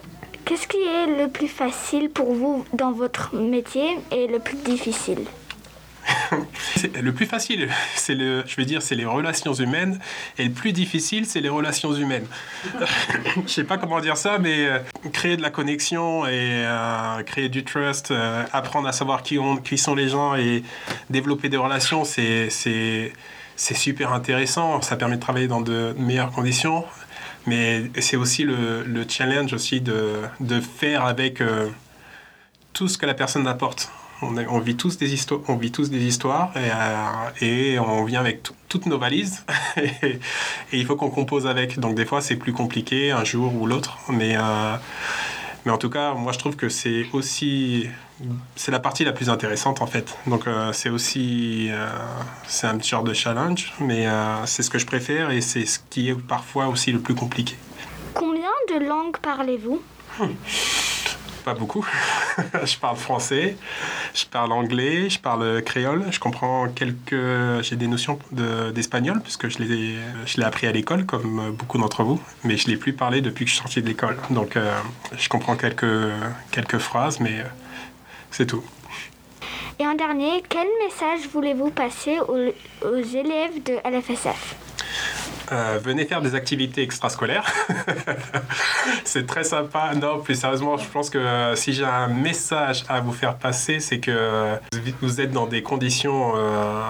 Qu'est-ce 0.46 0.68
qui 0.68 0.78
est 0.78 1.08
le 1.08 1.28
plus 1.28 1.48
facile 1.48 2.12
pour 2.12 2.32
vous 2.32 2.66
dans 2.72 2.92
votre 2.92 3.36
métier 3.36 3.98
et 4.12 4.28
le 4.28 4.38
plus 4.38 4.58
difficile? 4.58 5.26
Le 7.02 7.12
plus 7.14 7.26
facile, 7.26 7.70
c'est 7.96 8.16
le, 8.16 8.44
je 8.46 8.56
vais 8.56 8.66
dire, 8.66 8.82
c'est 8.82 8.96
les 8.96 9.06
relations 9.06 9.54
humaines, 9.54 10.00
et 10.38 10.46
le 10.46 10.52
plus 10.52 10.72
difficile, 10.74 11.26
c'est 11.26 11.42
les 11.42 11.50
relations 11.50 11.94
humaines. 11.94 12.28
je 13.48 13.52
sais 13.52 13.64
pas 13.64 13.78
comment 13.78 14.00
dire 14.00 14.18
ça, 14.18 14.38
mais 14.38 14.68
euh, 14.68 14.80
créer 15.14 15.38
de 15.38 15.42
la 15.42 15.50
connexion 15.50 16.26
et 16.26 16.32
euh, 16.66 17.24
créer 17.24 17.50
du 17.50 17.64
trust, 17.64 18.12
euh, 18.12 18.44
apprendre 18.54 18.88
à 18.88 18.92
savoir 18.92 19.24
qui, 19.24 19.40
on, 19.40 19.58
qui 19.58 19.78
sont 19.78 19.96
les 19.96 20.10
gens 20.10 20.36
et 20.36 20.64
développer 21.10 21.50
des 21.50 21.58
relations, 21.58 22.06
c'est, 22.06 22.50
c'est, 22.50 23.14
c'est 23.56 23.76
super 23.76 24.14
intéressant. 24.14 24.82
Ça 24.82 24.96
permet 24.96 25.16
de 25.16 25.22
travailler 25.22 25.48
dans 25.48 25.62
de 25.62 25.96
meilleures 25.98 26.32
conditions, 26.32 26.86
mais 27.48 27.84
c'est 28.00 28.18
aussi 28.18 28.44
le, 28.44 28.84
le 28.84 29.06
challenge 29.08 29.54
aussi 29.54 29.82
de 29.82 30.60
faire 30.78 31.06
avec 31.06 31.42
tout 32.74 32.88
ce 32.88 32.98
que 32.98 33.06
la 33.06 33.14
personne 33.14 33.48
apporte 33.48 33.92
on, 34.22 34.60
vit 34.60 34.76
tous 34.76 34.98
des 34.98 35.14
histoires, 35.14 35.42
on 35.48 35.56
vit 35.56 35.72
tous 35.72 35.90
des 35.90 36.04
histoires 36.04 36.52
et, 37.42 37.78
euh, 37.78 37.82
on 37.82 38.04
vient 38.04 38.20
avec 38.20 38.44
toutes 38.70 38.86
nos 38.86 38.98
valises 38.98 39.46
et, 39.78 40.20
il 40.72 40.86
faut 40.86 40.96
qu'on 40.96 41.10
compose 41.10 41.48
avec. 41.48 41.80
Donc 41.80 41.96
des 41.96 42.06
fois 42.06 42.22
c'est 42.22 42.36
plus 42.36 42.54
compliqué 42.54 43.12
un 43.12 43.24
jour 43.24 43.54
ou 43.56 43.66
l'autre, 43.66 43.98
mais 44.10 44.36
euh, 44.38 44.76
mais 45.66 45.72
en 45.72 45.78
tout 45.78 45.90
cas 45.90 46.14
moi 46.14 46.32
je 46.32 46.40
trouve 46.40 46.56
que 46.56 46.70
c'est 46.70 47.08
aussi 47.14 47.88
c'est 48.56 48.72
la 48.72 48.80
partie 48.80 49.04
la 49.04 49.12
plus 49.12 49.30
intéressante 49.30 49.82
en 49.82 49.88
fait. 49.88 50.18
Donc 50.28 50.48
euh, 50.48 50.72
c'est 50.74 50.90
aussi 50.90 51.70
c'est 52.48 52.68
un 52.68 52.80
genre 52.80 53.04
de 53.04 53.14
challenge, 53.14 53.74
mais 53.80 54.08
c'est 54.46 54.64
ce 54.64 54.70
que 54.70 54.80
je 54.80 54.86
préfère 54.86 55.32
et 55.32 55.42
c'est 55.42 55.66
ce 55.66 55.80
qui 55.90 56.10
est 56.10 56.16
parfois 56.16 56.68
aussi 56.68 56.92
le 56.92 57.00
plus 57.00 57.16
compliqué. 57.16 57.56
Combien 58.14 58.52
de 58.70 58.86
langues 58.86 59.18
parlez-vous? 59.22 59.82
Pas 61.46 61.54
beaucoup. 61.54 61.86
je 62.66 62.78
parle 62.78 62.98
français, 62.98 63.56
je 64.14 64.26
parle 64.26 64.52
anglais, 64.52 65.10
je 65.10 65.20
parle 65.20 65.62
créole, 65.62 66.06
je 66.12 66.20
comprends 66.20 66.68
quelques. 66.68 67.16
J'ai 67.62 67.76
des 67.76 67.88
notions 67.88 68.20
d'espagnol, 68.74 69.22
puisque 69.22 69.48
je 69.48 69.60
l'ai, 69.60 69.96
je 70.26 70.42
appris 70.42 70.68
à 70.68 70.72
l'école, 70.72 71.06
comme 71.06 71.52
beaucoup 71.52 71.78
d'entre 71.78 72.04
vous, 72.04 72.22
mais 72.44 72.58
je 72.58 72.68
ne 72.68 72.72
l'ai 72.72 72.78
plus 72.78 72.94
parlé 72.94 73.22
depuis 73.22 73.46
que 73.46 73.50
je 73.50 73.56
suis 73.56 73.62
sorti 73.64 73.82
de 73.82 73.88
l'école. 73.88 74.18
Donc 74.30 74.56
euh, 74.56 74.78
je 75.18 75.30
comprends 75.30 75.56
quelques, 75.56 75.86
quelques 76.52 76.78
phrases, 76.78 77.20
mais 77.20 77.40
euh, 77.40 77.44
c'est 78.32 78.46
tout. 78.46 78.64
Et 79.80 79.86
en 79.86 79.94
dernier, 79.94 80.44
quel 80.48 80.68
message 80.84 81.28
voulez-vous 81.32 81.70
passer 81.70 82.20
aux, 82.20 82.88
aux 82.88 83.02
élèves 83.02 83.62
de 83.64 83.74
LFSF 83.86 84.56
euh, 85.52 85.80
venez 85.84 86.06
faire 86.06 86.22
des 86.22 86.34
activités 86.34 86.82
extrascolaires. 86.82 87.46
c'est 89.16 89.26
très 89.26 89.46
sympa. 89.46 89.94
Non, 89.96 90.20
plus 90.20 90.36
sérieusement, 90.36 90.76
je 90.76 90.90
pense 90.90 91.10
que 91.10 91.18
euh, 91.18 91.56
si 91.56 91.72
j'ai 91.72 91.86
un 91.86 92.10
message 92.10 92.84
à 92.90 93.00
vous 93.00 93.14
faire 93.14 93.38
passer, 93.38 93.80
c'est 93.80 94.00
que 94.00 94.60
vous 95.02 95.22
êtes 95.22 95.32
dans 95.32 95.48
des 95.48 95.64
conditions, 95.64 96.34
euh, 96.36 96.82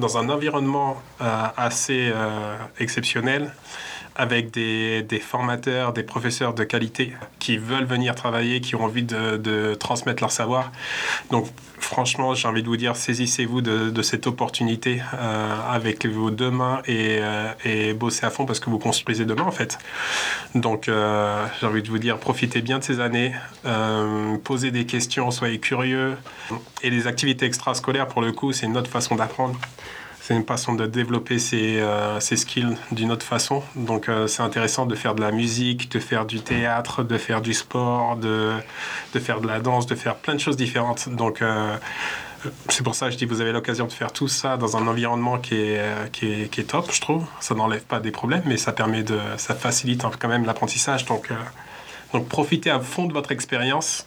dans 0.00 0.18
un 0.18 0.28
environnement 0.28 1.00
assez 1.56 2.12
exceptionnel 2.80 3.52
avec 4.18 4.50
des, 4.50 5.22
formateurs, 5.22 5.92
des 5.92 6.02
professeurs 6.02 6.52
de 6.52 6.64
qualité 6.64 7.12
qui 7.38 7.56
veulent 7.56 7.84
venir 7.84 8.16
travailler, 8.16 8.60
qui 8.60 8.74
ont 8.74 8.82
envie 8.84 9.04
de, 9.04 9.74
transmettre 9.74 10.22
leur 10.22 10.32
savoir. 10.32 10.72
Donc 11.30 11.46
franchement, 11.78 12.34
j'ai 12.34 12.48
envie 12.48 12.62
de 12.62 12.68
vous 12.68 12.76
dire, 12.76 12.96
saisissez-vous 12.96 13.60
de, 13.62 14.02
cette 14.02 14.26
opportunité 14.26 15.02
euh, 15.14 15.56
avec 15.70 16.06
vos 16.06 16.30
deux 16.30 16.50
mains 16.50 16.82
et, 16.86 17.18
euh, 17.20 17.52
et, 17.64 17.92
bossez 17.92 18.26
à 18.26 18.30
fond 18.30 18.44
parce 18.44 18.58
que 18.58 18.70
vous 18.70 18.78
construisez 18.78 19.24
demain 19.24 19.44
en 19.44 19.52
fait. 19.52 19.78
Donc 20.54 20.88
euh, 20.88 21.46
j'ai 21.60 21.66
envie 21.66 21.82
de 21.82 21.88
vous 21.88 21.98
dire, 21.98 22.18
profitez 22.18 22.60
bien 22.60 22.78
de 22.78 22.84
ces 22.84 23.00
années, 23.00 23.34
posez 24.42 24.72
des 24.72 24.84
questions, 24.84 25.30
soyez 25.30 25.60
curieux. 25.60 26.16
Et 26.82 26.90
les 26.90 27.06
activités 27.06 27.46
extrascolaires, 27.46 28.08
pour 28.08 28.22
le 28.22 28.32
coup, 28.32 28.52
c'est 28.52 28.66
une 28.66 28.76
autre 28.76 28.90
façon 28.90 29.14
d'apprendre 29.14 29.58
c'est 30.28 30.34
une 30.34 30.44
façon 30.44 30.74
de 30.74 30.84
développer 30.84 31.38
ses, 31.38 31.80
euh, 31.80 32.20
skills 32.20 32.76
d'une 32.92 33.10
autre 33.12 33.24
façon. 33.24 33.62
Donc 33.76 34.10
euh, 34.10 34.26
c'est 34.26 34.42
intéressant 34.42 34.84
de 34.84 34.94
faire 34.94 35.14
de 35.14 35.22
la 35.22 35.30
musique, 35.30 35.90
de 35.90 35.98
faire 35.98 36.26
du 36.26 36.40
théâtre, 36.40 37.02
de 37.02 37.16
faire 37.16 37.40
du 37.40 37.54
sport, 37.54 38.16
de, 38.16 38.52
faire 39.18 39.40
de 39.40 39.46
la 39.46 39.58
danse, 39.58 39.86
de 39.86 39.94
faire 39.94 40.16
plein 40.16 40.34
de 40.34 40.38
choses 40.38 40.58
différentes. 40.58 41.08
Donc 41.08 41.40
euh, 41.40 41.74
c'est 42.68 42.82
pour 42.82 42.94
ça 42.94 43.06
que 43.06 43.12
je 43.12 43.16
dis 43.16 43.24
vous 43.24 43.40
avez 43.40 43.52
l'occasion 43.52 43.86
de 43.86 43.92
faire 43.92 44.12
tout 44.12 44.28
ça 44.28 44.58
dans 44.58 44.76
un 44.76 44.86
environnement 44.86 45.38
qui 45.38 45.54
est, 45.54 46.68
top, 46.68 46.92
je 46.92 47.00
trouve. 47.00 47.24
Ça 47.40 47.54
n'enlève 47.54 47.84
pas 47.84 47.98
des 47.98 48.10
problèmes, 48.10 48.42
mais 48.44 48.58
ça 48.58 48.72
permet 48.72 49.04
de, 49.04 49.18
ça 49.38 49.54
facilite 49.54 50.02
quand 50.18 50.28
même 50.28 50.44
l'apprentissage. 50.44 51.06
Donc 51.06 51.30
profitez 52.28 52.68
à 52.68 52.80
fond 52.80 53.06
de 53.06 53.14
votre 53.14 53.32
expérience, 53.32 54.06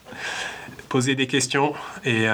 posez 0.87 1.15
des 1.15 1.25
questions 1.25 1.73
et 2.05 2.27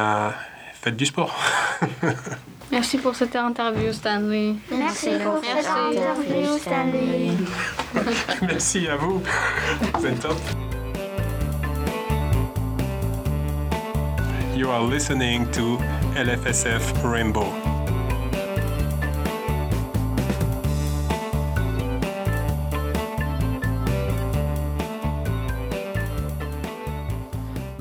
faites 0.82 0.98
du 0.98 1.06
sport. 1.06 1.34
Merci 2.72 2.98
pour 2.98 3.16
cette 3.16 3.36
interview, 3.36 3.94
Stanley. 3.94 4.56
Merci, 4.72 5.10
pour 5.24 5.40
cette 5.44 5.66
interview, 5.66 6.58
Stanley. 6.58 7.32
Merci 8.42 8.88
à 8.88 8.98
vous. 8.98 9.22
Vous 9.94 10.06
êtes 10.06 10.20
top. 10.20 10.38
You 14.56 14.70
are 14.70 14.84
listening 14.84 15.46
to 15.52 15.78
LFSF 16.16 17.04
Rainbow. 17.04 17.77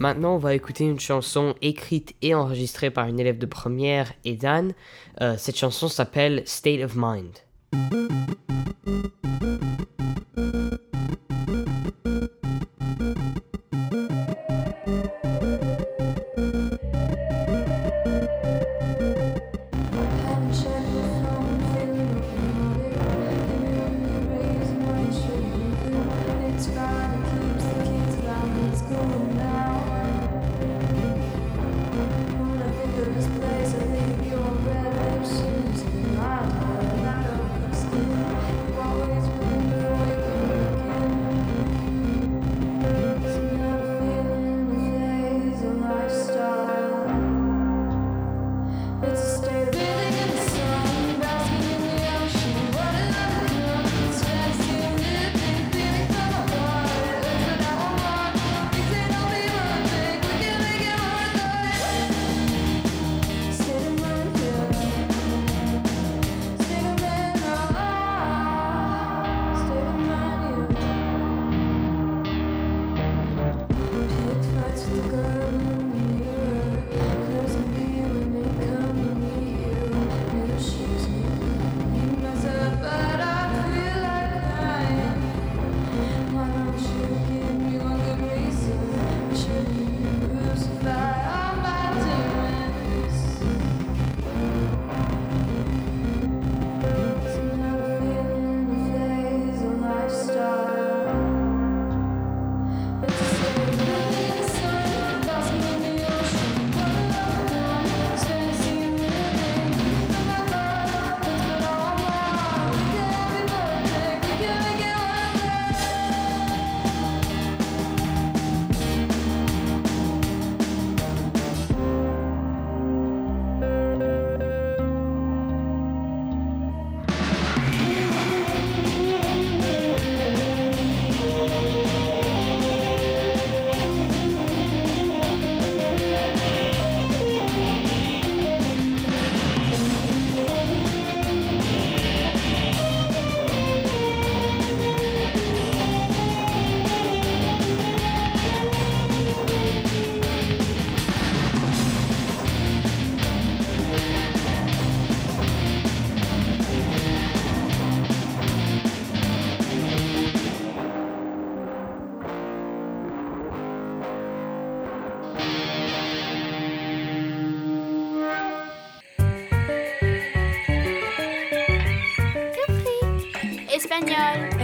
Maintenant, 0.07 0.37
on 0.37 0.39
va 0.39 0.55
écouter 0.55 0.85
une 0.85 1.01
chanson 1.01 1.57
écrite 1.63 2.15
et 2.23 2.33
enregistrée 2.33 2.91
par 2.91 3.09
une 3.09 3.19
élève 3.19 3.39
de 3.39 3.47
première 3.47 4.13
et 4.25 4.37
Dan. 4.37 4.73
Euh, 5.21 5.35
cette 5.37 5.59
chanson 5.59 5.89
s'appelle 5.89 6.45
State 6.47 6.81
of 6.85 6.93
Mind. 6.95 7.33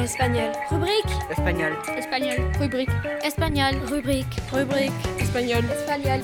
Espagnol. 0.03 0.51
Rubrique. 0.69 1.15
Espagnol. 1.31 1.73
Espagnol. 1.97 2.37
Rubrique. 2.59 2.91
Espagnol. 3.23 3.75
Rubrique. 3.89 4.37
Rubrique. 4.53 4.93
Espagnol. 5.21 5.63
Espagnol. 5.71 6.21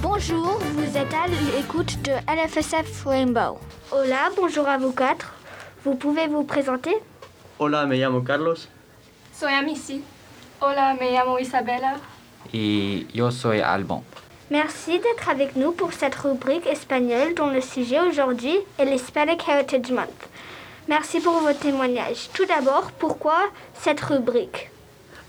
Bonjour, 0.00 0.60
vous 0.76 0.96
êtes 0.96 1.12
à 1.12 1.26
l'écoute 1.26 2.00
de 2.02 2.12
LFSF 2.30 3.04
Rainbow. 3.04 3.58
Hola, 3.90 4.30
bonjour 4.36 4.68
à 4.68 4.78
vous 4.78 4.92
quatre. 4.92 5.34
Vous 5.84 5.96
pouvez 5.96 6.28
vous 6.28 6.44
présenter? 6.44 6.94
Hola, 7.58 7.84
me 7.86 7.96
llamo 7.96 8.20
Carlos. 8.20 8.68
Soy 9.32 9.52
Amici. 9.52 10.02
Hola, 10.60 10.94
me 10.94 11.10
llamo 11.10 11.40
Isabella. 11.40 11.96
Y 12.52 13.08
yo 13.12 13.32
soy 13.32 13.60
Alban. 13.60 14.04
Merci 14.52 14.98
d'être 14.98 15.30
avec 15.30 15.56
nous 15.56 15.72
pour 15.72 15.94
cette 15.94 16.14
rubrique 16.14 16.66
espagnole 16.66 17.32
dont 17.34 17.48
le 17.48 17.62
sujet 17.62 18.00
aujourd'hui 18.00 18.54
est 18.78 18.84
l'Hispanic 18.84 19.48
Heritage 19.48 19.90
Month. 19.90 20.28
Merci 20.90 21.20
pour 21.20 21.32
vos 21.40 21.54
témoignages. 21.54 22.28
Tout 22.34 22.44
d'abord, 22.44 22.92
pourquoi 22.98 23.48
cette 23.72 24.02
rubrique? 24.02 24.68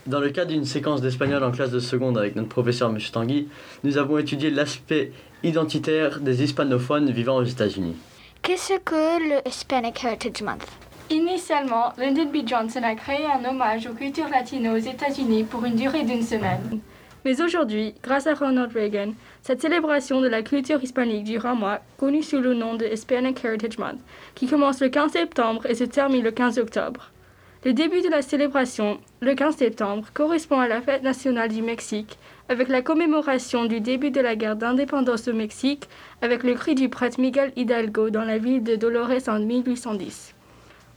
Dans 0.08 0.20
le 0.20 0.30
cadre 0.30 0.52
d'une 0.52 0.66
séquence 0.66 1.00
d'espagnol 1.00 1.42
en 1.42 1.52
classe 1.52 1.72
de 1.72 1.80
seconde 1.80 2.18
avec 2.18 2.36
notre 2.36 2.50
professeur 2.50 2.90
M. 2.90 2.98
Tanguy, 3.14 3.48
nous 3.86 3.98
avons 3.98 4.18
étudié 4.18 4.50
l'aspect 4.50 5.14
identitaire 5.42 6.20
des 6.20 6.44
hispanophones 6.44 7.10
vivant 7.10 7.38
aux 7.38 7.46
États-Unis. 7.46 7.96
Qu'est-ce 8.42 8.78
que 8.80 9.30
le 9.36 9.48
Hispanic 9.48 10.04
Heritage 10.04 10.42
Month? 10.42 10.68
Initialement, 11.10 11.94
Lyndon 11.98 12.26
B. 12.26 12.46
Johnson 12.46 12.82
a 12.84 12.96
créé 12.96 13.26
un 13.26 13.50
hommage 13.50 13.88
aux 13.88 13.94
cultures 13.94 14.28
latines 14.28 14.68
aux 14.68 14.76
États-Unis 14.76 15.46
pour 15.46 15.64
une 15.64 15.78
durée 15.78 16.04
d'une 16.04 16.24
semaine. 16.24 16.82
Mais 17.26 17.42
aujourd'hui, 17.42 17.96
grâce 18.04 18.28
à 18.28 18.34
Ronald 18.34 18.74
Reagan, 18.74 19.14
cette 19.42 19.62
célébration 19.62 20.20
de 20.20 20.28
la 20.28 20.42
culture 20.42 20.84
hispanique 20.84 21.24
dure 21.24 21.46
un 21.46 21.54
mois, 21.54 21.80
connu 21.98 22.22
sous 22.22 22.40
le 22.40 22.54
nom 22.54 22.76
de 22.76 22.86
Hispanic 22.86 23.44
Heritage 23.46 23.78
Month, 23.78 24.00
qui 24.36 24.48
commence 24.48 24.82
le 24.82 24.90
15 24.90 25.12
septembre 25.12 25.66
et 25.66 25.76
se 25.76 25.86
termine 25.86 26.24
le 26.24 26.32
15 26.32 26.60
octobre. 26.60 27.12
Le 27.64 27.72
début 27.72 28.02
de 28.02 28.10
la 28.10 28.22
célébration, 28.22 29.00
le 29.22 29.36
15 29.36 29.56
septembre, 29.56 30.08
correspond 30.14 30.60
à 30.60 30.68
la 30.68 30.82
fête 30.82 31.02
nationale 31.02 31.48
du 31.48 31.62
Mexique, 31.62 32.18
avec 32.50 32.68
la 32.68 32.82
commémoration 32.82 33.64
du 33.66 33.80
début 33.80 34.12
de 34.12 34.20
la 34.20 34.36
guerre 34.36 34.58
d'indépendance 34.58 35.30
au 35.30 35.34
Mexique, 35.34 35.88
avec 36.22 36.44
le 36.44 36.56
cri 36.56 36.76
du 36.76 36.90
prêtre 36.90 37.22
Miguel 37.22 37.54
Hidalgo 37.56 38.10
dans 38.10 38.26
la 38.26 38.38
ville 38.38 38.64
de 38.64 38.76
Dolores 38.76 39.30
en 39.30 39.40
1810. 39.40 40.36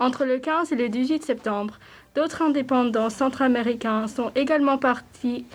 Entre 0.00 0.24
le 0.24 0.38
15 0.38 0.72
et 0.72 0.76
le 0.76 0.88
18 0.88 1.22
septembre, 1.22 1.78
d'autres 2.16 2.42
indépendants 2.42 3.10
centra-américains 3.10 4.08
sont 4.08 4.32
également 4.34 4.76
partis 4.76 5.46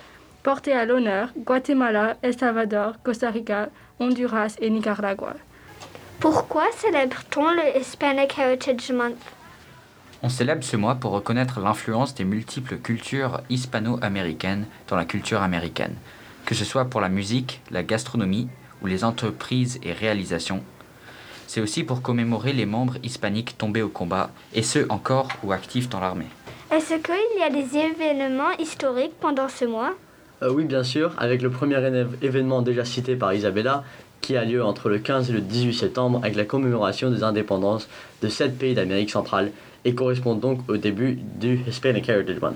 portés 0.42 0.72
à 0.72 0.84
l'honneur 0.84 1.28
Guatemala, 1.36 2.16
El 2.22 2.36
Salvador, 2.36 2.94
Costa 3.02 3.30
Rica, 3.30 3.68
Honduras 4.00 4.56
et 4.60 4.70
Nicaragua. 4.70 5.34
Pourquoi 6.20 6.64
célèbre-t-on 6.76 7.50
le 7.50 7.80
Hispanic 7.80 8.38
Heritage 8.38 8.92
Month? 8.92 9.16
On 10.22 10.28
célèbre 10.28 10.62
ce 10.62 10.76
mois 10.76 10.94
pour 10.94 11.10
reconnaître 11.10 11.60
l'influence 11.60 12.14
des 12.14 12.24
multiples 12.24 12.76
cultures 12.76 13.40
hispano-américaines 13.50 14.66
dans 14.88 14.96
la 14.96 15.04
culture 15.04 15.42
américaine, 15.42 15.96
que 16.46 16.54
ce 16.54 16.64
soit 16.64 16.84
pour 16.84 17.00
la 17.00 17.08
musique, 17.08 17.60
la 17.70 17.82
gastronomie 17.82 18.48
ou 18.82 18.86
les 18.86 19.02
entreprises 19.02 19.80
et 19.82 19.92
réalisations. 19.92 20.62
C'est 21.48 21.60
aussi 21.60 21.82
pour 21.82 22.02
commémorer 22.02 22.52
les 22.52 22.66
membres 22.66 22.98
hispaniques 23.02 23.58
tombés 23.58 23.82
au 23.82 23.88
combat, 23.88 24.30
et 24.54 24.62
ceux 24.62 24.86
encore 24.90 25.28
ou 25.42 25.52
actifs 25.52 25.88
dans 25.88 26.00
l'armée. 26.00 26.30
Est-ce 26.70 26.94
qu'il 26.94 27.38
y 27.38 27.42
a 27.42 27.50
des 27.50 27.76
événements 27.76 28.52
historiques 28.58 29.18
pendant 29.20 29.48
ce 29.48 29.64
mois? 29.64 29.92
Oui, 30.50 30.64
bien 30.64 30.82
sûr, 30.82 31.12
avec 31.18 31.42
le 31.42 31.50
premier 31.50 31.76
éne- 31.76 32.06
événement 32.22 32.62
déjà 32.62 32.84
cité 32.84 33.16
par 33.16 33.32
Isabella, 33.34 33.84
qui 34.20 34.36
a 34.36 34.44
lieu 34.44 34.62
entre 34.64 34.88
le 34.88 34.98
15 34.98 35.30
et 35.30 35.32
le 35.32 35.40
18 35.40 35.72
septembre 35.74 36.20
avec 36.22 36.36
la 36.36 36.44
commémoration 36.44 37.10
des 37.10 37.22
indépendances 37.24 37.88
de 38.22 38.28
sept 38.28 38.56
pays 38.56 38.74
d'Amérique 38.74 39.10
centrale 39.10 39.50
et 39.84 39.94
correspond 39.94 40.34
donc 40.36 40.60
au 40.68 40.76
début 40.76 41.18
du 41.40 41.60
Hispanic 41.66 42.08
Heritage 42.08 42.40
Month. 42.40 42.54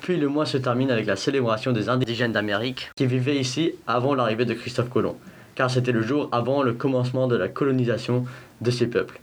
Puis 0.00 0.16
le 0.16 0.28
mois 0.28 0.46
se 0.46 0.56
termine 0.56 0.90
avec 0.90 1.06
la 1.06 1.16
célébration 1.16 1.72
des 1.72 1.88
indigènes 1.90 2.32
d'Amérique 2.32 2.90
qui 2.96 3.06
vivaient 3.06 3.36
ici 3.36 3.72
avant 3.86 4.14
l'arrivée 4.14 4.46
de 4.46 4.54
Christophe 4.54 4.88
Colomb, 4.88 5.16
car 5.54 5.70
c'était 5.70 5.92
le 5.92 6.02
jour 6.02 6.28
avant 6.32 6.62
le 6.62 6.72
commencement 6.72 7.28
de 7.28 7.36
la 7.36 7.48
colonisation 7.48 8.24
de 8.62 8.70
ces 8.70 8.86
peuples. 8.86 9.20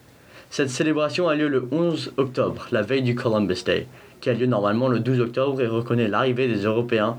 Cette 0.51 0.69
célébration 0.69 1.27
a 1.27 1.35
lieu 1.35 1.47
le 1.47 1.67
11 1.71 2.13
octobre, 2.17 2.67
la 2.71 2.81
veille 2.83 3.01
du 3.01 3.15
Columbus 3.15 3.63
Day, 3.65 3.87
qui 4.21 4.29
a 4.29 4.33
lieu 4.33 4.45
normalement 4.45 4.87
le 4.87 4.99
12 4.99 5.19
octobre 5.21 5.59
et 5.61 5.67
reconnaît 5.67 6.07
l'arrivée 6.07 6.47
des 6.47 6.63
Européens 6.65 7.17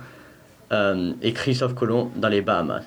euh, 0.73 1.13
et 1.23 1.33
Christophe 1.33 1.75
Colomb 1.75 2.11
dans 2.17 2.29
les 2.29 2.43
Bahamas. 2.43 2.83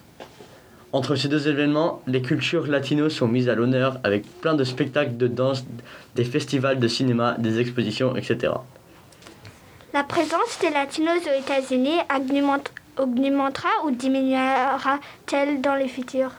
Entre 0.92 1.16
ces 1.16 1.28
deux 1.28 1.48
événements, 1.48 2.02
les 2.06 2.22
cultures 2.22 2.68
latinos 2.68 3.14
sont 3.14 3.28
mises 3.28 3.50
à 3.50 3.56
l'honneur 3.56 4.00
avec 4.04 4.24
plein 4.42 4.54
de 4.54 4.64
spectacles 4.64 5.18
de 5.18 5.28
danse, 5.28 5.66
des 6.16 6.24
festivals 6.24 6.80
de 6.80 6.88
cinéma, 6.88 7.36
des 7.40 7.60
expositions, 7.60 8.16
etc. 8.16 8.54
La 9.94 10.04
présence 10.04 10.60
des 10.62 10.70
Latinos 10.70 11.20
aux 11.26 11.40
États-Unis 11.40 11.98
augmente- 12.16 12.72
augmentera 12.98 13.70
ou 13.86 13.92
diminuera-t-elle 13.92 15.62
dans 15.62 15.76
le 15.76 15.88
futur 15.88 16.32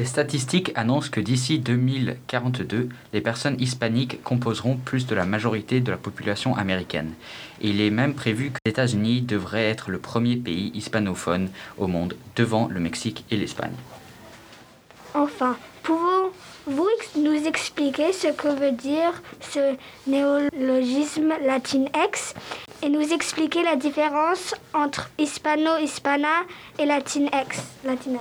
Les 0.00 0.06
statistiques 0.06 0.72
annoncent 0.76 1.10
que 1.10 1.20
d'ici 1.20 1.58
2042, 1.58 2.88
les 3.12 3.20
personnes 3.20 3.60
hispaniques 3.60 4.22
composeront 4.22 4.78
plus 4.78 5.06
de 5.06 5.14
la 5.14 5.26
majorité 5.26 5.80
de 5.80 5.90
la 5.90 5.98
population 5.98 6.56
américaine. 6.56 7.12
Il 7.60 7.82
est 7.82 7.90
même 7.90 8.14
prévu 8.14 8.50
que 8.50 8.56
les 8.64 8.70
États-Unis 8.70 9.20
devraient 9.20 9.68
être 9.68 9.90
le 9.90 9.98
premier 9.98 10.36
pays 10.36 10.70
hispanophone 10.72 11.50
au 11.76 11.86
monde, 11.86 12.16
devant 12.34 12.66
le 12.68 12.80
Mexique 12.80 13.26
et 13.30 13.36
l'Espagne. 13.36 13.74
Enfin, 15.12 15.58
pouvez-vous 15.82 16.88
nous 17.16 17.46
expliquer 17.46 18.14
ce 18.14 18.28
que 18.28 18.48
veut 18.48 18.72
dire 18.72 19.12
ce 19.42 19.76
néologisme 20.06 21.34
latinx 21.44 22.34
et 22.82 22.88
nous 22.88 23.12
expliquer 23.12 23.62
la 23.62 23.76
différence 23.76 24.54
entre 24.72 25.10
hispano-hispana 25.18 26.46
et 26.78 26.86
latinx 26.86 27.62
latina 27.84 28.20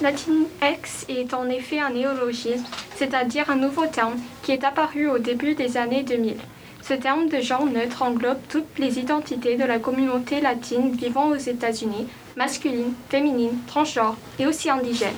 Latinx 0.00 1.06
est 1.08 1.32
en 1.34 1.48
effet 1.48 1.78
un 1.78 1.90
néologisme, 1.90 2.64
c'est-à-dire 2.96 3.48
un 3.50 3.56
nouveau 3.56 3.86
terme 3.86 4.16
qui 4.42 4.52
est 4.52 4.64
apparu 4.64 5.08
au 5.08 5.18
début 5.18 5.54
des 5.54 5.76
années 5.76 6.02
2000. 6.02 6.36
Ce 6.82 6.94
terme 6.94 7.28
de 7.28 7.40
genre 7.40 7.64
neutre 7.64 8.02
englobe 8.02 8.40
toutes 8.48 8.78
les 8.78 8.98
identités 8.98 9.56
de 9.56 9.64
la 9.64 9.78
communauté 9.78 10.40
latine 10.40 10.90
vivant 10.92 11.28
aux 11.28 11.36
États-Unis, 11.36 12.08
masculine, 12.36 12.92
féminine, 13.08 13.56
transgenre 13.66 14.16
et 14.38 14.46
aussi 14.46 14.68
indigène, 14.68 15.14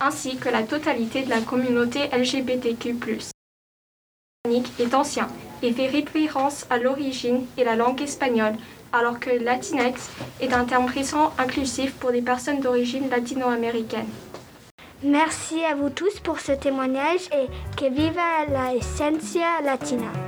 ainsi 0.00 0.36
que 0.36 0.48
la 0.48 0.62
totalité 0.62 1.22
de 1.22 1.30
la 1.30 1.40
communauté 1.40 2.08
LGBTQ+. 2.12 2.96
est 4.80 4.94
ancien 4.94 5.28
et 5.62 5.72
fait 5.72 5.88
référence 5.88 6.66
à 6.70 6.78
l'origine 6.78 7.44
et 7.56 7.64
la 7.64 7.76
langue 7.76 8.02
espagnole, 8.02 8.56
alors 8.92 9.18
que 9.18 9.30
Latinx 9.30 10.10
est 10.40 10.52
un 10.52 10.64
terme 10.64 10.86
récent 10.86 11.32
inclusif 11.38 11.92
pour 11.94 12.12
des 12.12 12.22
personnes 12.22 12.60
d'origine 12.60 13.08
latino-américaine. 13.10 14.08
Merci 15.02 15.62
à 15.64 15.74
vous 15.74 15.90
tous 15.90 16.20
pour 16.20 16.40
ce 16.40 16.52
témoignage 16.52 17.28
et 17.32 17.46
que 17.76 17.90
viva 17.90 18.46
la 18.50 18.74
esencia 18.74 19.60
latina. 19.62 20.25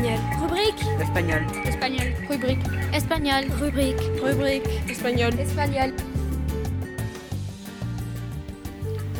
Espagnol. 0.00 0.18
Espagnol. 0.40 0.40
Rubrique? 0.40 0.82
Espagnol. 0.98 1.46
Espagnol. 1.66 2.14
Rubrique. 2.30 2.58
Espagnol. 2.94 3.44
Rubrique. 3.60 4.00
Rubrique. 4.22 4.90
Espagnol. 4.90 5.38
Espagnol. 5.38 5.92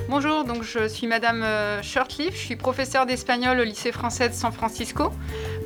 Bonjour, 0.09 0.45
donc 0.45 0.63
je 0.63 0.89
suis 0.89 1.07
Madame 1.07 1.43
euh, 1.43 1.83
Shirtleaf, 1.83 2.35
je 2.35 2.41
suis 2.41 2.57
professeure 2.57 3.05
d'espagnol 3.05 3.61
au 3.61 3.65
lycée 3.65 3.93
français 3.93 4.31
de 4.31 4.35
San 4.35 4.53
Francisco. 4.53 5.13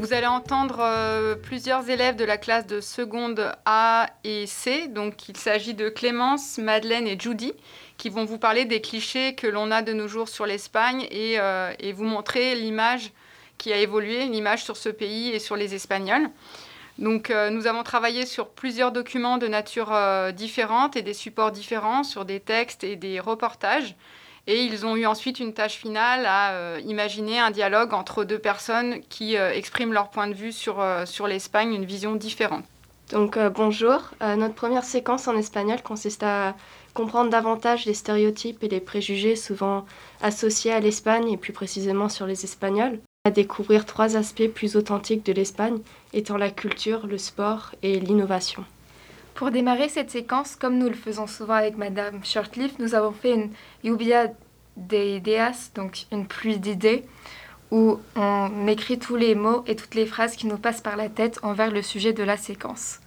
Vous 0.01 0.13
allez 0.13 0.27
entendre 0.27 0.79
euh, 0.81 1.37
plusieurs 1.37 1.89
élèves 1.89 2.17
de 2.17 2.25
la 2.25 2.37
classe 2.37 2.67
de 2.67 2.81
seconde 2.81 3.53
A 3.67 4.11
et 4.25 4.47
C, 4.47 4.89
donc 4.89 5.29
il 5.29 5.37
s'agit 5.37 5.75
de 5.75 5.89
Clémence, 5.91 6.59
Madeleine 6.59 7.07
et 7.07 7.17
Judy, 7.19 7.53
qui 7.99 8.11
vont 8.11 8.25
vous 8.25 8.39
parler 8.39 8.65
des 8.65 8.81
clichés 8.81 9.37
que 9.37 9.47
l'on 9.47 9.71
a 9.71 9.81
de 9.81 9.93
nos 9.93 10.09
jours 10.09 10.29
sur 10.29 10.45
l'Espagne 10.45 11.07
et, 11.13 11.39
euh, 11.39 11.73
et 11.79 11.93
vous 11.93 12.05
montrer 12.05 12.57
l'image 12.57 13.13
qui 13.59 13.73
a 13.73 13.79
évolué, 13.79 14.27
l'image 14.27 14.65
sur 14.65 14.77
ce 14.77 14.89
pays 14.89 15.31
et 15.31 15.39
sur 15.39 15.57
les 15.57 15.75
Espagnols. 15.75 16.29
Donc, 16.99 17.31
euh, 17.31 17.51
nous 17.51 17.67
avons 17.67 17.83
travaillé 17.83 18.25
sur 18.25 18.49
plusieurs 18.49 18.93
documents 18.93 19.39
de 19.39 19.49
nature 19.49 19.93
euh, 19.93 20.31
différente 20.31 20.97
et 20.97 21.03
des 21.03 21.15
supports 21.15 21.51
différents, 21.51 22.05
sur 22.05 22.25
des 22.25 22.41
textes 22.41 22.85
et 22.85 22.97
des 22.97 23.19
reportages. 23.19 23.97
Et 24.47 24.63
ils 24.63 24.85
ont 24.85 24.95
eu 24.95 25.07
ensuite 25.07 25.41
une 25.41 25.55
tâche 25.55 25.77
finale 25.77 26.27
à 26.27 26.53
euh, 26.53 26.81
imaginer 26.85 27.41
un 27.41 27.51
dialogue 27.51 27.95
entre 27.95 28.25
deux 28.25 28.39
personnes 28.39 29.01
qui 29.09 29.37
expriment 29.37 29.93
leur 29.93 30.11
point 30.11 30.29
de 30.29 30.35
vue 30.35 30.53
sur, 30.53 30.85
sur 31.07 31.27
l'Espagne, 31.27 31.75
une 31.75 31.87
vision 31.87 32.15
différente. 32.15 32.65
Donc 33.11 33.39
bonjour, 33.39 34.11
notre 34.21 34.55
première 34.55 34.85
séquence 34.85 35.29
en 35.29 35.37
espagnol 35.37 35.83
consiste 35.83 36.23
à 36.23 36.55
comprendre 36.95 37.31
davantage 37.31 37.85
les 37.87 37.95
stéréotypes 37.95 38.63
et 38.65 38.69
les 38.69 38.81
préjugés 38.81 39.37
souvent 39.37 39.85
associés 40.23 40.73
à 40.73 40.81
l'Espagne 40.81 41.31
et 41.31 41.37
plus 41.37 41.53
précisément 41.53 42.09
sur 42.09 42.27
les 42.27 42.45
Espagnols, 42.45 42.99
à 43.27 43.31
découvrir 43.31 43.87
trois 43.87 44.19
aspects 44.19 44.49
plus 44.49 44.77
authentiques 44.77 45.25
de 45.25 45.33
l'Espagne, 45.33 45.79
étant 46.13 46.37
la 46.37 46.51
culture, 46.51 47.07
le 47.07 47.17
sport 47.17 47.75
et 47.83 47.99
l'innovation. 47.99 48.67
Pour 49.33 49.51
démarrer 49.51 49.89
cette 49.89 50.11
séquence, 50.11 50.57
comme 50.57 50.77
nous 50.77 50.91
le 50.91 50.95
faisons 50.95 51.27
souvent 51.27 51.55
avec 51.55 51.79
Madame 51.79 52.23
Shortleaf, 52.23 52.79
nous 52.79 52.95
avons 52.95 53.13
fait 53.13 53.33
une 53.33 53.51
lluvia 53.83 54.27
de 54.77 55.17
ideas, 55.17 55.71
donc 55.75 56.05
une 56.13 56.27
pluie 56.27 56.59
d'idées, 56.59 57.03
où 57.71 57.99
on 58.15 58.67
écrit 58.69 58.99
tous 58.99 59.17
les 59.17 59.35
mots 59.35 59.65
et 59.67 59.75
toutes 59.75 59.95
les 59.95 60.05
phrases 60.05 60.37
qui 60.37 60.47
nous 60.47 60.59
passent 60.59 60.83
par 60.83 60.99
la 60.99 61.09
tête 61.09 61.39
envers 61.43 61.71
le 61.71 61.81
sujet 61.81 62.13
de 62.13 62.23
la 62.23 62.37
séquence. 62.37 63.01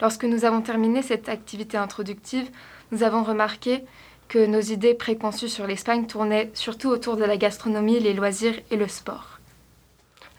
Lorsque 0.00 0.26
nous 0.26 0.44
avons 0.44 0.60
terminé 0.60 1.02
cette 1.02 1.28
activité 1.28 1.76
introductive, 1.76 2.48
nous 2.92 3.02
avons 3.02 3.24
remarqué 3.24 3.82
que 4.28 4.46
nos 4.46 4.60
idées 4.60 4.94
préconçues 4.94 5.48
sur 5.48 5.66
l'Espagne 5.66 6.06
tournaient 6.06 6.52
surtout 6.54 6.88
autour 6.88 7.16
de 7.16 7.24
la 7.24 7.36
gastronomie, 7.36 7.98
les 7.98 8.14
loisirs 8.14 8.60
et 8.70 8.76
le 8.76 8.86
sport. 8.86 9.35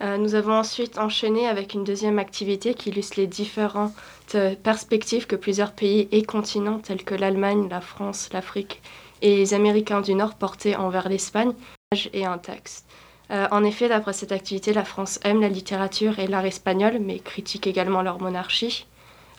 Euh, 0.02 0.18
nous 0.18 0.36
avons 0.36 0.54
ensuite 0.54 1.00
enchaîné 1.00 1.48
avec 1.48 1.74
une 1.74 1.84
deuxième 1.84 2.20
activité 2.20 2.74
qui 2.74 2.90
illustre 2.90 3.20
les 3.20 3.28
différentes 3.28 3.94
perspectives 4.62 5.26
que 5.26 5.36
plusieurs 5.36 5.72
pays 5.72 6.08
et 6.12 6.24
continents 6.24 6.80
tels 6.80 7.04
que 7.04 7.16
l'Allemagne, 7.16 7.68
la 7.70 7.82
France, 7.82 8.30
l'Afrique 8.34 8.82
et 9.22 9.38
les 9.38 9.54
Américains 9.54 10.02
du 10.02 10.14
Nord 10.14 10.36
portaient 10.36 10.76
envers 10.76 11.10
l'Espagne, 11.10 11.54
et 12.14 12.26
un 12.26 12.38
texte. 12.38 12.86
Euh, 13.32 13.48
en 13.50 13.64
effet, 13.64 13.88
d'après 13.88 14.12
cette 14.12 14.34
activité, 14.34 14.74
la 14.74 14.84
France 14.84 15.20
aime 15.24 15.40
la 15.40 15.48
littérature 15.48 16.20
et 16.20 16.28
l'art 16.28 16.46
espagnol, 16.46 17.00
mais 17.00 17.20
critique 17.20 17.66
également 17.66 18.02
leur 18.02 18.20
monarchie. 18.22 18.86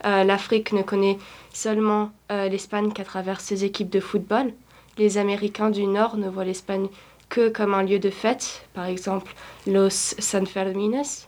Euh, 0.07 0.25
L'Afrique 0.25 0.73
ne 0.73 0.83
connaît 0.83 1.19
seulement 1.53 2.11
l'Espagne 2.31 2.93
qu'à 2.93 3.05
travers 3.05 3.41
ses 3.41 3.65
équipes 3.65 3.91
de 3.91 4.01
football. 4.01 4.53
Les 4.97 5.19
Américains 5.19 5.71
du 5.71 5.87
Nord 5.87 6.17
ne 6.17 6.29
voient 6.29 6.45
l'Espagne 6.45 6.89
que 7.29 7.49
comme 7.49 7.75
un 7.75 7.83
lieu 7.83 7.99
de 7.99 8.11
fête, 8.11 8.69
par 8.75 8.87
exemple 8.87 9.35
Los 9.67 10.15
Sanfermines. 10.19 11.27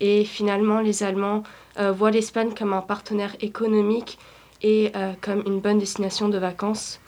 Et 0.00 0.24
finalement, 0.24 0.80
les 0.80 1.02
Allemands 1.02 1.44
euh, 1.78 1.92
voient 1.92 2.10
l'Espagne 2.10 2.52
comme 2.56 2.72
un 2.72 2.80
partenaire 2.80 3.36
économique 3.40 4.18
et 4.62 4.90
euh, 4.96 5.12
comme 5.20 5.42
une 5.46 5.60
bonne 5.60 5.78
destination 5.78 6.28
de 6.28 6.38
vacances. 6.38 7.00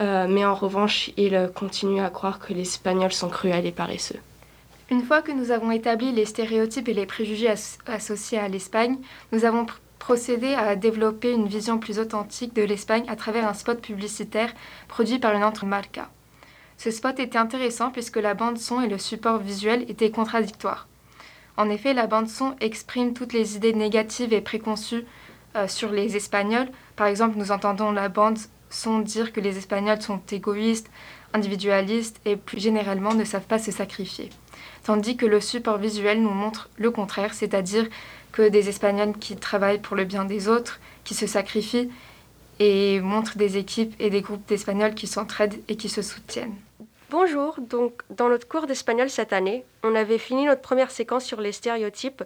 Euh, 0.00 0.26
mais 0.28 0.44
en 0.44 0.54
revanche, 0.54 1.10
ils 1.16 1.50
continuent 1.54 2.02
à 2.02 2.10
croire 2.10 2.38
que 2.38 2.52
les 2.52 2.62
Espagnols 2.62 3.12
sont 3.12 3.28
cruels 3.28 3.66
et 3.66 3.72
paresseux. 3.72 4.20
Une 4.90 5.02
fois 5.02 5.20
que 5.20 5.32
nous 5.32 5.50
avons 5.50 5.70
établi 5.70 6.12
les 6.12 6.24
stéréotypes 6.24 6.88
et 6.88 6.94
les 6.94 7.06
préjugés 7.06 7.52
associés 7.86 8.38
à 8.38 8.48
l'Espagne, 8.48 8.98
nous 9.32 9.44
avons 9.44 9.66
procédé 9.98 10.54
à 10.54 10.76
développer 10.76 11.32
une 11.32 11.48
vision 11.48 11.78
plus 11.78 11.98
authentique 11.98 12.54
de 12.54 12.62
l'Espagne 12.62 13.04
à 13.08 13.16
travers 13.16 13.46
un 13.46 13.52
spot 13.52 13.80
publicitaire 13.80 14.54
produit 14.86 15.18
par 15.18 15.34
une 15.34 15.44
entreprise 15.44 15.68
Marca. 15.68 16.08
Ce 16.78 16.92
spot 16.92 17.18
était 17.18 17.38
intéressant 17.38 17.90
puisque 17.90 18.16
la 18.16 18.34
bande 18.34 18.56
son 18.56 18.80
et 18.80 18.88
le 18.88 18.98
support 18.98 19.38
visuel 19.38 19.84
étaient 19.88 20.12
contradictoires. 20.12 20.86
En 21.56 21.68
effet, 21.70 21.92
la 21.92 22.06
bande 22.06 22.28
son 22.28 22.54
exprime 22.60 23.14
toutes 23.14 23.32
les 23.32 23.56
idées 23.56 23.72
négatives 23.72 24.32
et 24.32 24.40
préconçues 24.40 25.04
euh, 25.56 25.66
sur 25.66 25.90
les 25.90 26.16
Espagnols. 26.16 26.68
Par 26.94 27.08
exemple, 27.08 27.36
nous 27.36 27.50
entendons 27.50 27.90
la 27.90 28.08
bande 28.08 28.38
son 28.70 29.00
dire 29.00 29.32
que 29.32 29.40
les 29.40 29.58
Espagnols 29.58 30.00
sont 30.00 30.20
égoïstes, 30.30 30.88
individualistes 31.34 32.20
et 32.24 32.36
plus 32.36 32.60
généralement 32.60 33.12
ne 33.12 33.24
savent 33.24 33.46
pas 33.46 33.58
se 33.58 33.72
sacrifier. 33.72 34.30
Tandis 34.84 35.16
que 35.16 35.26
le 35.26 35.40
support 35.40 35.78
visuel 35.78 36.22
nous 36.22 36.30
montre 36.30 36.68
le 36.76 36.92
contraire, 36.92 37.34
c'est-à-dire 37.34 37.88
que 38.30 38.48
des 38.48 38.68
Espagnols 38.68 39.18
qui 39.18 39.34
travaillent 39.34 39.80
pour 39.80 39.96
le 39.96 40.04
bien 40.04 40.24
des 40.24 40.46
autres, 40.46 40.78
qui 41.02 41.14
se 41.14 41.26
sacrifient 41.26 41.90
et 42.60 43.00
montrent 43.00 43.36
des 43.36 43.56
équipes 43.56 43.94
et 43.98 44.10
des 44.10 44.20
groupes 44.20 44.46
d'Espagnols 44.46 44.94
qui 44.94 45.08
s'entraident 45.08 45.60
et 45.66 45.76
qui 45.76 45.88
se 45.88 46.02
soutiennent. 46.02 46.54
Bonjour, 47.10 47.58
donc 47.58 48.02
dans 48.10 48.28
notre 48.28 48.46
cours 48.46 48.66
d'espagnol 48.66 49.08
cette 49.08 49.32
année, 49.32 49.64
on 49.82 49.94
avait 49.94 50.18
fini 50.18 50.44
notre 50.44 50.60
première 50.60 50.90
séquence 50.90 51.24
sur 51.24 51.40
les 51.40 51.52
stéréotypes 51.52 52.22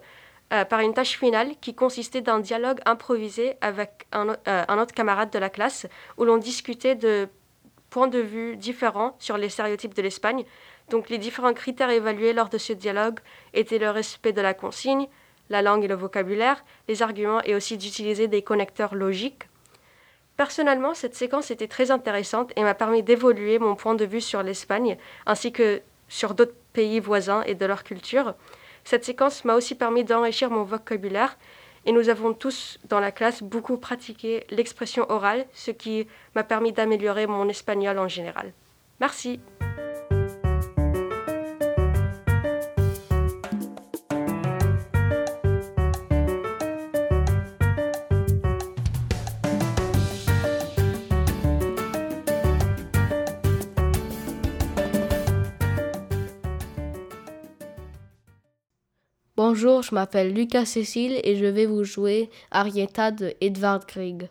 euh, 0.51 0.65
par 0.65 0.81
une 0.81 0.93
tâche 0.93 1.17
finale 1.17 1.51
qui 1.61 1.73
consistait 1.73 2.19
d'un 2.19 2.41
dialogue 2.41 2.81
improvisé 2.85 3.55
avec 3.61 4.07
un, 4.11 4.31
euh, 4.31 4.65
un, 4.67 4.77
autre 4.77 4.93
camarade 4.93 5.29
de 5.29 5.39
la 5.39 5.49
classe 5.49 5.87
où 6.17 6.25
l'on 6.25 6.35
discutait 6.35 6.95
de 6.95 7.29
points 7.91 8.09
de 8.09 8.19
vue 8.19 8.57
différents 8.57 9.15
sur 9.19 9.37
les 9.37 9.47
stéréotypes 9.47 9.93
de 9.93 10.01
l'Espagne. 10.01 10.43
Donc 10.89 11.09
les 11.09 11.17
différents 11.17 11.53
critères 11.53 11.89
évalués 11.89 12.33
lors 12.33 12.49
de 12.49 12.57
ce 12.57 12.73
dialogue 12.73 13.21
étaient 13.53 13.79
le 13.79 13.89
respect 13.89 14.33
de 14.33 14.41
la 14.41 14.53
consigne, 14.53 15.07
la 15.49 15.61
langue 15.61 15.85
et 15.85 15.87
le 15.87 15.95
vocabulaire, 15.95 16.65
les 16.89 17.01
arguments 17.01 17.41
et 17.43 17.55
aussi 17.55 17.77
d'utiliser 17.77 18.27
des 18.27 18.41
connecteurs 18.41 18.95
logiques 18.95 19.47
Personnellement, 20.37 20.93
cette 20.93 21.15
séquence 21.15 21.51
était 21.51 21.67
très 21.67 21.91
intéressante 21.91 22.51
et 22.55 22.63
m'a 22.63 22.73
permis 22.73 23.03
d'évoluer 23.03 23.59
mon 23.59 23.75
point 23.75 23.95
de 23.95 24.05
vue 24.05 24.21
sur 24.21 24.41
l'Espagne 24.41 24.97
ainsi 25.25 25.51
que 25.51 25.81
sur 26.07 26.33
d'autres 26.33 26.55
pays 26.73 26.99
voisins 26.99 27.43
et 27.43 27.55
de 27.55 27.65
leur 27.65 27.83
culture. 27.83 28.33
Cette 28.83 29.05
séquence 29.05 29.45
m'a 29.45 29.55
aussi 29.55 29.75
permis 29.75 30.03
d'enrichir 30.03 30.49
mon 30.49 30.63
vocabulaire 30.63 31.37
et 31.85 31.91
nous 31.91 32.09
avons 32.09 32.33
tous 32.33 32.79
dans 32.89 32.99
la 32.99 33.11
classe 33.11 33.43
beaucoup 33.43 33.77
pratiqué 33.77 34.45
l'expression 34.49 35.09
orale, 35.09 35.45
ce 35.53 35.71
qui 35.71 36.07
m'a 36.35 36.43
permis 36.43 36.71
d'améliorer 36.71 37.27
mon 37.27 37.47
espagnol 37.49 37.99
en 37.99 38.07
général. 38.07 38.53
Merci. 38.99 39.39
Bonjour, 59.35 59.81
je 59.81 59.95
m'appelle 59.95 60.31
Lucas 60.31 60.65
Cécile 60.65 61.19
et 61.23 61.35
je 61.37 61.45
vais 61.45 61.65
vous 61.65 61.83
jouer 61.83 62.29
Arietta 62.51 63.09
de 63.09 63.33
Edvard 63.41 63.87
Grieg. 63.87 64.29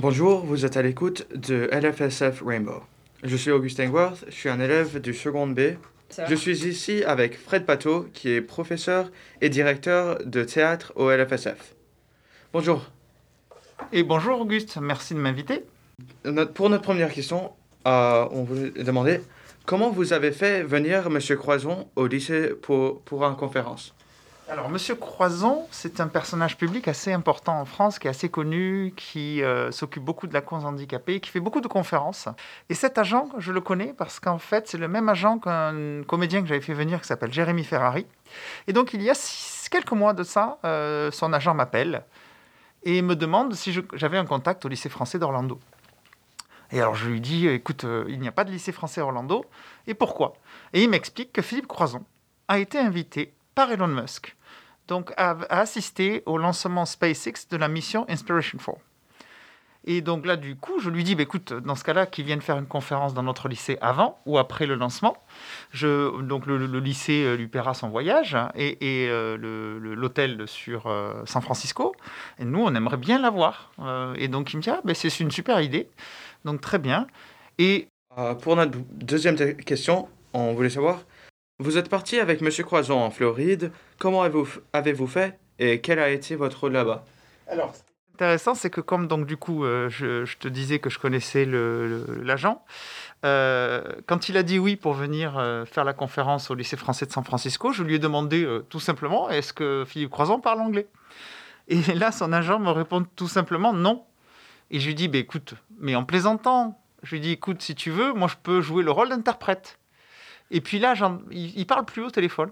Bonjour, 0.00 0.46
vous 0.46 0.64
êtes 0.64 0.78
à 0.78 0.82
l'écoute 0.82 1.26
de 1.34 1.68
LFSF 1.70 2.40
Rainbow. 2.42 2.80
Je 3.22 3.36
suis 3.36 3.50
Augustin 3.50 3.90
Worth, 3.90 4.24
je 4.28 4.32
suis 4.32 4.48
un 4.48 4.58
élève 4.58 4.98
du 4.98 5.12
seconde 5.12 5.54
B. 5.54 5.74
Je 6.26 6.34
suis 6.34 6.66
ici 6.66 7.04
avec 7.04 7.36
Fred 7.38 7.66
Pateau, 7.66 8.08
qui 8.14 8.30
est 8.30 8.40
professeur 8.40 9.10
et 9.42 9.50
directeur 9.50 10.18
de 10.24 10.42
théâtre 10.42 10.94
au 10.96 11.10
LFSF. 11.10 11.74
Bonjour. 12.54 12.86
Et 13.92 14.02
bonjour 14.02 14.40
Auguste, 14.40 14.78
merci 14.80 15.12
de 15.12 15.18
m'inviter. 15.18 15.66
Pour 16.54 16.70
notre 16.70 16.82
première 16.82 17.12
question, 17.12 17.52
euh, 17.86 18.26
on 18.30 18.44
voulait 18.44 18.70
demander 18.82 19.20
comment 19.66 19.90
vous 19.90 20.14
avez 20.14 20.32
fait 20.32 20.62
venir 20.62 21.08
M. 21.08 21.18
Croison 21.36 21.90
au 21.94 22.06
lycée 22.06 22.54
pour, 22.62 23.02
pour 23.02 23.22
une 23.22 23.36
conférence? 23.36 23.94
Alors, 24.50 24.68
Monsieur 24.68 24.96
Croison, 24.96 25.68
c'est 25.70 26.00
un 26.00 26.08
personnage 26.08 26.56
public 26.56 26.88
assez 26.88 27.12
important 27.12 27.60
en 27.60 27.64
France, 27.64 28.00
qui 28.00 28.08
est 28.08 28.10
assez 28.10 28.28
connu, 28.28 28.92
qui 28.96 29.44
euh, 29.44 29.70
s'occupe 29.70 30.02
beaucoup 30.02 30.26
de 30.26 30.34
la 30.34 30.40
cause 30.40 30.64
handicapée, 30.64 31.20
qui 31.20 31.30
fait 31.30 31.38
beaucoup 31.38 31.60
de 31.60 31.68
conférences. 31.68 32.26
Et 32.68 32.74
cet 32.74 32.98
agent, 32.98 33.28
je 33.38 33.52
le 33.52 33.60
connais 33.60 33.94
parce 33.96 34.18
qu'en 34.18 34.38
fait, 34.38 34.66
c'est 34.66 34.76
le 34.76 34.88
même 34.88 35.08
agent 35.08 35.38
qu'un 35.38 36.02
comédien 36.02 36.42
que 36.42 36.48
j'avais 36.48 36.60
fait 36.60 36.74
venir 36.74 37.00
qui 37.00 37.06
s'appelle 37.06 37.32
Jérémy 37.32 37.62
Ferrari. 37.62 38.06
Et 38.66 38.72
donc, 38.72 38.92
il 38.92 39.02
y 39.02 39.08
a 39.08 39.68
quelques 39.70 39.92
mois 39.92 40.14
de 40.14 40.24
ça, 40.24 40.58
euh, 40.64 41.12
son 41.12 41.32
agent 41.32 41.54
m'appelle 41.54 42.02
et 42.82 43.02
me 43.02 43.14
demande 43.14 43.54
si 43.54 43.72
j'avais 43.92 44.18
un 44.18 44.26
contact 44.26 44.64
au 44.64 44.68
lycée 44.68 44.88
français 44.88 45.20
d'Orlando. 45.20 45.60
Et 46.72 46.80
alors 46.80 46.96
je 46.96 47.08
lui 47.08 47.20
dis, 47.20 47.46
écoute, 47.46 47.84
euh, 47.84 48.04
il 48.08 48.18
n'y 48.18 48.26
a 48.26 48.32
pas 48.32 48.44
de 48.44 48.50
lycée 48.50 48.72
français 48.72 49.00
Orlando, 49.00 49.44
et 49.86 49.94
pourquoi? 49.94 50.34
Et 50.72 50.82
il 50.82 50.90
m'explique 50.90 51.32
que 51.32 51.42
Philippe 51.42 51.68
Croison 51.68 52.04
a 52.48 52.58
été 52.58 52.78
invité 52.78 53.32
par 53.54 53.70
Elon 53.70 53.88
Musk 53.88 54.36
donc, 54.90 55.12
a, 55.16 55.36
assisté 55.50 56.24
au 56.26 56.36
lancement 56.36 56.84
SpaceX 56.84 57.46
de 57.48 57.56
la 57.56 57.68
mission 57.68 58.04
Inspiration 58.08 58.58
4. 58.58 58.76
Et 59.84 60.00
donc 60.02 60.26
là, 60.26 60.36
du 60.36 60.56
coup, 60.56 60.80
je 60.80 60.90
lui 60.90 61.04
dis, 61.04 61.14
bah, 61.14 61.22
écoute, 61.22 61.52
dans 61.52 61.76
ce 61.76 61.84
cas-là, 61.84 62.06
qu'il 62.06 62.24
vienne 62.24 62.40
faire 62.40 62.58
une 62.58 62.66
conférence 62.66 63.14
dans 63.14 63.22
notre 63.22 63.48
lycée 63.48 63.78
avant 63.80 64.18
ou 64.26 64.36
après 64.36 64.66
le 64.66 64.74
lancement. 64.74 65.16
Donc 65.80 66.46
le, 66.46 66.80
lycée 66.80 67.24
euh, 67.24 67.36
lui 67.36 67.46
paiera 67.46 67.72
son 67.72 67.88
voyage 67.88 68.36
et, 68.56 68.76
euh, 69.08 69.38
l'hôtel 69.94 70.46
sur 70.48 70.88
euh, 70.88 71.22
San 71.24 71.40
Francisco. 71.40 71.94
Et 72.40 72.44
nous, 72.44 72.60
on 72.60 72.74
aimerait 72.74 72.98
bien 72.98 73.20
l'avoir. 73.20 73.70
et 74.16 74.26
donc 74.26 74.52
il 74.52 74.56
me 74.56 74.62
dit, 74.62 74.70
ah, 74.70 74.80
ben, 74.84 74.94
c'est 74.94 75.20
une 75.20 75.30
super 75.30 75.60
idée. 75.60 75.88
Donc 76.44 76.60
très 76.60 76.80
bien. 76.80 77.06
Et 77.58 77.86
pour 78.42 78.56
notre 78.56 78.76
deuxième 78.90 79.36
question, 79.54 80.08
on 80.32 80.52
voulait 80.52 80.68
savoir, 80.68 80.98
vous 81.60 81.76
êtes 81.76 81.90
parti 81.90 82.18
avec 82.18 82.40
Monsieur 82.40 82.64
Croison 82.64 82.98
en 82.98 83.10
Floride. 83.10 83.70
Comment 83.98 84.22
avez-vous 84.22 85.06
fait 85.06 85.38
et 85.58 85.82
quel 85.82 85.98
a 85.98 86.08
été 86.08 86.34
votre 86.34 86.60
rôle 86.60 86.72
là-bas? 86.72 87.04
Alors, 87.46 87.74
intéressant, 88.14 88.54
c'est 88.54 88.70
que 88.70 88.80
comme 88.80 89.06
donc 89.06 89.26
du 89.26 89.36
coup, 89.36 89.64
euh, 89.64 89.90
je, 89.90 90.24
te 90.38 90.48
disais 90.48 90.78
que 90.78 90.88
je 90.88 90.98
connaissais 90.98 91.44
l'agent, 91.44 92.64
euh, 93.26 93.82
quand 94.06 94.30
il 94.30 94.38
a 94.38 94.42
dit 94.42 94.58
oui 94.58 94.76
pour 94.76 94.94
venir 94.94 95.36
euh, 95.36 95.66
faire 95.66 95.84
la 95.84 95.92
conférence 95.92 96.50
au 96.50 96.54
lycée 96.54 96.78
français 96.78 97.04
de 97.04 97.12
San 97.12 97.24
Francisco, 97.24 97.72
je 97.72 97.82
lui 97.82 97.96
ai 97.96 97.98
demandé 97.98 98.48
tout 98.70 98.80
simplement 98.80 99.28
est-ce 99.28 99.52
que 99.52 99.84
Philippe 99.86 100.10
Croison 100.10 100.40
parle 100.40 100.60
anglais? 100.60 100.88
Et 101.68 101.82
là, 101.94 102.10
son 102.10 102.32
agent 102.32 102.58
me 102.58 102.70
répond 102.70 103.04
tout 103.16 103.28
simplement 103.28 103.74
non. 103.74 104.04
Et 104.70 104.80
je 104.80 104.86
lui 104.86 104.94
dis 104.94 105.08
bah, 105.08 105.18
écoute, 105.18 105.54
mais 105.78 105.94
en 105.94 106.04
plaisantant, 106.04 106.80
je 107.02 107.16
lui 107.16 107.20
dis 107.20 107.32
écoute, 107.32 107.60
si 107.60 107.74
tu 107.74 107.90
veux, 107.90 108.14
moi 108.14 108.28
je 108.28 108.36
peux 108.42 108.62
jouer 108.62 108.82
le 108.82 108.92
rôle 108.92 109.10
d'interprète. 109.10 109.79
Et 110.50 110.60
puis 110.60 110.78
là, 110.78 110.94
il, 111.30 111.58
il 111.58 111.66
parle 111.66 111.84
plus 111.84 112.02
au 112.02 112.10
téléphone. 112.10 112.50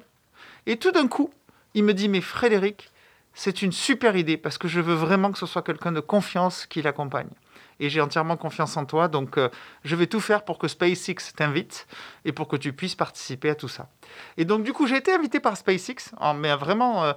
Et 0.67 0.77
tout 0.77 0.93
d'un 0.93 1.09
coup, 1.09 1.31
il 1.75 1.85
me 1.85 1.95
dit, 1.95 2.09
mais 2.09 2.21
Frédéric, 2.21 2.91
c'est 3.35 3.63
une 3.63 3.73
super 3.73 4.17
idée 4.17 4.37
parce 4.37 4.59
que 4.59 4.67
je 4.67 4.81
veux 4.81 4.95
vraiment 4.95 5.31
que 5.31 5.39
ce 5.39 5.47
soit 5.47 5.63
quelqu'un 5.63 5.93
de 5.93 6.01
confiance 6.01 6.67
qui 6.67 6.83
l'accompagne. 6.83 7.29
Et 7.81 7.89
j'ai 7.89 8.01
entièrement 8.01 8.37
confiance 8.37 8.77
en 8.77 8.85
toi, 8.85 9.07
donc 9.07 9.39
euh, 9.39 9.49
je 9.85 9.95
vais 9.95 10.09
tout 10.09 10.19
faire 10.19 10.45
pour 10.45 10.59
que 10.59 10.67
SpaceX 10.67 11.33
t'invite 11.37 11.87
et 12.25 12.33
pour 12.33 12.49
que 12.49 12.57
tu 12.57 12.73
puisses 12.73 12.97
participer 12.97 13.51
à 13.51 13.55
tout 13.55 13.69
ça. 13.69 13.89
Et 14.37 14.45
donc 14.45 14.65
du 14.65 14.73
coup, 14.73 14.89
j'ai 14.89 14.97
été 14.97 15.13
invité 15.13 15.39
par 15.39 15.57
SpaceX, 15.57 16.13
mais 16.35 16.53
vraiment, 16.57 17.05
euh, 17.05 17.13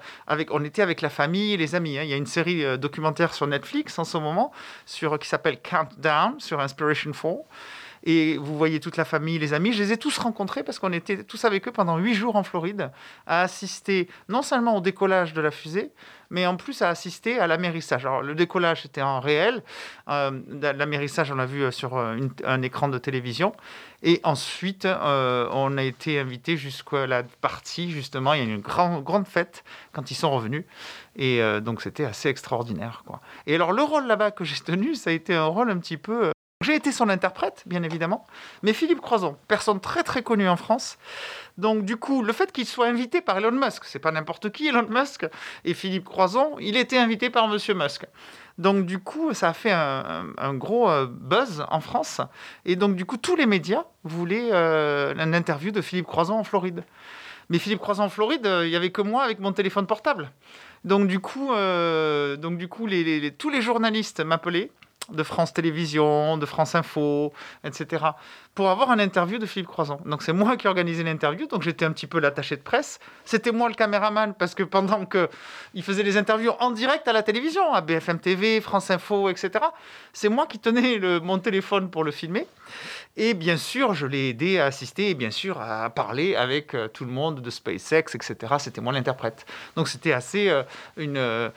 on 0.52 0.63
était 0.63 0.84
avec 0.84 1.02
la 1.02 1.10
famille 1.10 1.58
les 1.58 1.74
amis. 1.74 1.98
Hein. 1.98 2.04
Il 2.04 2.10
y 2.10 2.13
a 2.13 2.17
une 2.17 2.28
série 2.28 2.63
euh, 2.63 2.78
documentaire 2.78 3.34
sur 3.34 3.48
Netflix 3.48 3.98
en 3.98 4.04
ce 4.04 4.20
moment 4.20 4.52
qui 4.86 5.28
s'appelle 5.28 5.60
Countdown 5.60 6.39
sur 6.39 6.60
Inspiration 6.60 7.12
4 7.12 7.38
et 8.04 8.38
vous 8.38 8.58
voyez 8.58 8.80
toute 8.80 8.98
la 8.98 9.06
famille, 9.06 9.40
les 9.40 9.54
amis. 9.54 9.74
Je 9.74 9.84
les 9.84 9.94
ai 9.94 9.98
tous 9.98 10.18
rencontrés 10.18 10.64
parce 10.64 10.80
qu'on 10.80 10.92
était 10.92 11.24
tous 11.24 11.46
avec 11.46 11.68
eux 11.68 11.72
pendant 11.72 11.98
huit 11.98 12.16
jours 12.16 12.36
en 12.36 12.44
Floride 12.44 12.92
à 13.28 13.42
assister 13.42 14.08
non 14.30 14.42
seulement 14.42 14.78
au 14.78 14.82
décollage 14.82 15.34
de 15.34 15.42
la 15.42 15.52
fusée, 15.52 15.92
mais 16.32 16.48
en 16.48 16.56
plus 16.56 16.82
à 16.82 16.90
assister 16.90 17.40
à 17.40 17.46
l'amérissage. 17.46 18.06
Alors 18.06 18.24
le 18.24 18.34
décollage 18.34 18.86
était 18.86 19.02
en 19.02 19.20
réel, 19.20 19.62
euh, 20.10 20.32
l'amérissage 20.62 21.32
on 21.32 21.36
l'a 21.36 21.46
vu 21.46 21.64
euh, 21.64 21.72
sur 21.72 21.98
euh, 21.98 22.18
un 22.46 22.62
écran 22.64 22.88
de 22.88 22.98
télévision, 22.98 23.54
et 24.02 24.20
ensuite 24.24 24.86
on 24.86 25.78
a 25.78 25.84
été 25.84 26.20
invité 26.20 26.58
jusqu'à 26.58 27.06
la 27.06 27.22
partie 27.24 27.92
justement, 27.92 28.34
il 28.34 28.44
y 28.44 28.44
a 28.44 28.50
eu 28.50 28.56
une 28.56 28.62
grande, 28.62 29.04
grande 29.04 29.28
fête 29.28 29.64
quand 29.92 30.10
ils 30.10 30.16
sont 30.16 30.32
revenus, 30.32 30.64
et 31.16 31.40
donc 31.62 31.84
c'était 31.84 32.06
assez 32.06 32.30
extraordinaire. 32.30 33.04
Quoi. 33.06 33.22
Et 33.46 33.54
alors 33.54 33.74
le 33.74 33.84
rôle 33.84 34.08
là-bas 34.08 34.32
que 34.32 34.44
j'ai 34.44 34.56
tenu, 34.56 34.96
ça 34.96 35.12
a 35.12 35.14
été 35.14 35.36
un 35.36 35.46
rôle 35.46 35.70
un 35.70 35.78
petit 35.78 35.98
peu 35.98 36.32
j'ai 36.62 36.76
été 36.76 36.91
son 36.91 37.10
interprète, 37.10 37.63
bien 37.65 37.84
évidemment, 37.84 38.26
mais 38.63 38.74
Philippe 38.74 39.02
Croison, 39.02 39.38
personne 39.47 39.80
très 39.80 40.04
très 40.04 40.24
connue 40.24 40.47
en 40.47 40.56
France. 40.56 40.97
Donc 41.58 41.86
du 41.86 41.97
coup, 41.97 42.24
le 42.24 42.34
fait 42.34 42.52
qu'il 42.52 42.65
soit 42.65 42.88
invité 42.88 43.21
par 43.21 43.38
Elon 43.38 43.52
Musk, 43.52 43.84
c'est 43.86 44.00
pas 44.00 44.12
n'importe 44.12 44.52
qui 44.52 44.67
Elon 44.67 44.88
Musk, 44.89 45.28
et 45.65 45.74
Philippe 45.74 46.06
Croison, 46.06 46.56
il 46.60 46.78
était 46.78 46.97
invité 46.97 47.30
par 47.30 47.47
Monsieur 47.47 47.74
Musk. 47.74 48.06
Donc 48.58 48.86
du 48.86 49.00
coup, 49.00 49.34
ça 49.34 49.50
a 49.50 49.54
fait 49.54 49.71
un, 49.71 50.54
gros 50.54 50.89
euh, 50.89 51.08
buzz 51.10 51.65
en 51.69 51.82
France, 51.82 52.21
et 52.65 52.76
donc 52.76 52.95
du 52.95 53.06
coup, 53.06 53.17
tous 53.17 53.36
les 53.36 53.45
médias 53.45 53.86
voulaient 54.04 54.50
euh, 54.52 55.13
une 55.15 55.34
interview 55.34 55.71
de 55.71 55.82
Philippe 55.82 56.08
Croison 56.08 56.36
en 56.36 56.43
Floride. 56.43 56.84
Mais 57.50 57.58
Philippe 57.60 57.80
Croison 57.80 58.04
en 58.04 58.10
Floride, 58.10 58.45
euh, 58.45 58.65
il 58.65 58.69
n'y 58.69 58.76
avait 58.76 58.91
que 58.91 59.02
moi 59.02 59.24
avec 59.24 59.39
mon 59.39 59.52
téléphone 59.52 59.88
portable. 59.88 60.32
Donc 60.86 61.08
du 61.08 61.19
coup, 61.19 61.50
donc, 61.50 62.58
du 62.58 62.67
coup 62.67 62.88
tous 63.38 63.50
les 63.50 63.62
journalistes 63.62 64.19
m'appelaient 64.21 64.71
de 65.10 65.24
France 65.24 65.54
Télévisions, 65.54 66.38
de 66.38 66.46
France 66.46 66.76
Info, 66.76 67.34
etc 67.64 68.12
pour 68.54 68.70
avoir 68.70 68.92
un 68.92 69.00
interview 69.00 69.38
de 69.38 69.46
Philippe 69.46 69.70
Croison. 69.70 70.00
Donc 70.06 70.24
c'est 70.24 70.34
moi 70.34 70.58
qui 70.58 70.68
organisé 70.68 71.04
l'interview, 71.04 71.48
donc 71.48 71.62
j'étais 71.62 71.86
un 71.86 71.92
petit 71.92 72.08
peu 72.08 72.20
l'attaché 72.20 72.58
de 72.58 72.62
presse. 72.62 73.00
C'était 73.24 73.52
moi 73.52 73.70
le 73.70 73.76
caméraman 73.76 74.34
parce 74.34 74.56
que 74.56 74.64
pendant 74.64 75.06
que 75.06 75.30
il 75.74 75.84
faisait 75.84 76.04
les 76.04 76.18
interviews 76.18 76.52
en 76.60 76.72
direct 76.72 77.08
à 77.08 77.14
la 77.14 77.24
télévision, 77.24 77.74
à 77.74 77.82
BFM 77.82 78.20
TV, 78.20 78.60
France 78.60 78.92
Info, 78.92 79.30
etc. 79.30 79.52
C'est 80.12 80.30
moi 80.30 80.48
qui 80.48 80.60
tenais 80.60 81.00
mon 81.22 81.40
téléphone 81.40 81.90
pour 81.90 82.04
le 82.04 82.12
filmer. 82.12 82.46
Et 83.17 83.34
bien 83.34 83.58
sûr, 83.58 83.93
je 83.93 84.06
l'ai 84.06 84.30
aidé 84.30 84.60
à 84.60 84.65
assister 84.65 85.10
et 85.10 85.13
bien 85.13 85.32
sûr 85.32 85.60
à 85.60 85.89
parler 85.89 86.36
avec 86.36 86.74
euh, 86.74 86.88
tout 86.88 87.06
le 87.06 87.12
monde 87.12 87.41
de 87.41 87.50
SpaceX, 87.50 88.15
etc. 88.15 88.36
C'était 88.60 88.82
moi 88.82 88.93
l'interprète. 88.93 89.45
Donc 89.76 89.88
c'était 89.88 90.13
assez 90.13 90.50
euh, 90.50 90.63
une, 90.97 91.17
euh, 91.17 91.50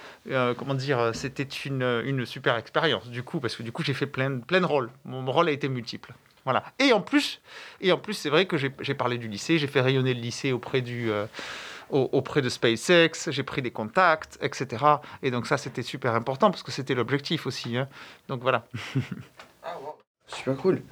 comment 0.54 0.74
dire, 0.74 1.12
c'était 1.14 1.42
une, 1.42 2.02
une 2.04 2.26
super 2.26 2.56
expérience 2.56 3.08
du 3.08 3.22
coup 3.22 3.40
parce 3.40 3.56
que 3.56 3.62
du 3.62 3.72
coup 3.72 3.82
j'ai 3.82 3.94
fait 3.94 4.06
plein, 4.06 4.38
plein 4.38 4.60
de 4.60 4.66
rôles. 4.66 4.90
Mon 5.04 5.24
rôle 5.30 5.48
a 5.48 5.52
été 5.52 5.68
multiple. 5.68 6.12
Voilà. 6.44 6.62
Et 6.78 6.92
en 6.92 7.00
plus, 7.00 7.40
et 7.80 7.90
en 7.90 7.98
plus, 7.98 8.14
c'est 8.14 8.28
vrai 8.28 8.46
que 8.46 8.56
j'ai 8.58 8.94
parlé 8.94 9.16
du 9.18 9.28
lycée, 9.28 9.58
j'ai 9.58 9.66
fait 9.66 9.80
rayonner 9.80 10.12
le 10.12 10.20
lycée 10.20 10.52
auprès 10.52 10.82
du 10.82 11.10
euh, 11.10 11.26
auprès 11.90 12.42
de 12.42 12.48
SpaceX, 12.48 13.30
j'ai 13.30 13.42
pris 13.42 13.62
des 13.62 13.70
contacts, 13.70 14.38
etc. 14.42 14.84
Et 15.22 15.30
donc 15.30 15.46
ça, 15.46 15.56
c'était 15.56 15.82
super 15.82 16.14
important 16.14 16.50
parce 16.50 16.62
que 16.62 16.72
c'était 16.72 16.94
l'objectif 16.94 17.46
aussi. 17.46 17.76
Hein. 17.76 17.88
Donc 18.28 18.42
voilà. 18.42 18.66
super 20.26 20.56
cool. 20.56 20.82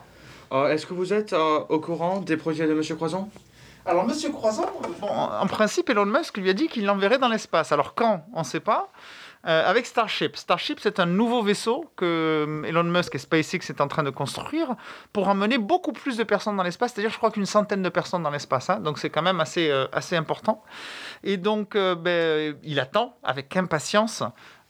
Euh, 0.53 0.69
est-ce 0.69 0.87
que 0.87 0.95
vous 0.95 1.13
êtes 1.13 1.33
euh, 1.33 1.61
au 1.69 1.81
courant 1.81 2.21
des 2.21 2.37
projets 2.37 2.67
de 2.67 2.75
Monsieur 2.75 2.95
Croison? 2.95 3.31
Alors, 3.87 4.07
Monsieur 4.07 4.31
Croison, 4.31 4.67
en 5.03 5.47
principe, 5.47 5.91
Elon 5.91 6.07
Musk 6.07 6.37
lui 6.37 6.51
a 6.51 6.53
dit 6.53 6.69
qu'il 6.69 6.85
l'enverrait 6.85 7.19
dans 7.19 7.29
l'espace. 7.29 7.73
Alors, 7.73 7.95
quand? 7.95 8.25
On 8.33 8.41
ne 8.41 8.45
sait 8.45 8.61
pas. 8.61 8.91
Euh, 9.45 9.69
avec 9.69 9.87
Starship. 9.87 10.37
Starship, 10.37 10.79
c'est 10.79 11.01
un 11.01 11.07
nouveau 11.07 11.43
vaisseau 11.43 11.91
que 11.97 12.63
Elon 12.65 12.85
Musk 12.85 13.17
et 13.17 13.19
SpaceX 13.19 13.71
est 13.71 13.81
en 13.81 13.89
train 13.89 14.05
de 14.05 14.11
construire 14.11 14.77
pour 15.13 15.27
emmener 15.27 15.59
beaucoup 15.59 15.93
plus 15.93 16.17
de 16.17 16.23
personnes 16.23 16.57
dans 16.57 16.63
l'espace, 16.63 16.93
c'est-à-dire 16.93 17.11
je 17.11 17.17
crois 17.17 17.33
qu'une 17.33 17.47
centaine 17.47 17.83
de 17.83 17.89
personnes 17.89 18.23
dans 18.23 18.31
l'espace. 18.31 18.71
Hein. 18.71 18.79
donc 18.79 19.01
c'est 19.01 19.11
quand 19.11 19.23
même 19.23 19.41
assez, 19.41 19.69
assez 19.93 20.15
important. 20.15 20.63
Et 21.25 21.39
donc 21.39 21.77
ben, 21.77 22.57
il 22.63 22.79
attend 22.79 23.17
avec 23.25 23.57
impatience 23.57 24.23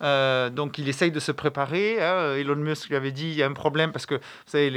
euh, 0.03 0.51
donc 0.51 0.79
il 0.79 0.89
essaye 0.89 1.11
de 1.11 1.21
se 1.21 1.33
préparer. 1.33 2.03
Hein. 2.03 2.35
Elon 2.37 2.57
Musk 2.57 2.89
lui 2.89 2.97
avait 2.97 3.13
dit 3.13 3.29
il 3.29 3.35
y 3.35 3.43
a 3.43 3.47
un 3.47 3.53
problème 3.53 3.93
parce 3.93 4.07
que 4.07 4.21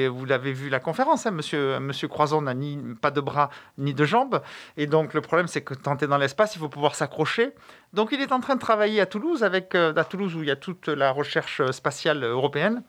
vous 0.08 0.26
l'avez 0.26 0.54
vu 0.54 0.70
la 0.70 0.80
conférence, 0.80 1.26
hein, 1.26 1.32
monsieur, 1.32 1.80
monsieur 1.80 2.10
n'a 2.42 2.54
ni 2.54 2.80
pas 3.02 3.12
de 3.12 3.22
bras 3.22 3.50
ni 3.78 3.94
de 3.94 4.06
jambes. 4.06 4.42
Et 4.78 4.88
donc 4.88 5.14
le 5.14 5.22
problème 5.22 5.48
c'est 5.48 5.62
que 5.62 5.74
es 5.74 6.08
dans 6.08 6.18
l'espace, 6.18 6.56
il 6.56 6.60
faut 6.60 6.70
pouvoir 6.70 6.96
s'accrocher. 6.96 7.52
Donc 7.94 8.10
il 8.12 8.22
est 8.22 8.32
en 8.32 8.40
train 8.40 8.56
de 8.56 8.60
travailler 8.60 9.02
à 9.02 9.06
Toulouse, 9.06 9.44
avec, 9.44 9.76
euh, 9.76 9.94
à 9.96 10.04
Toulouse 10.04 10.36
où 10.36 10.44
il 10.44 10.48
y 10.48 10.52
a 10.52 10.56
toute 10.56 10.88
la 10.88 11.12
recherche 11.12 11.62
spatiale 11.72 12.24
européenne 12.24 12.84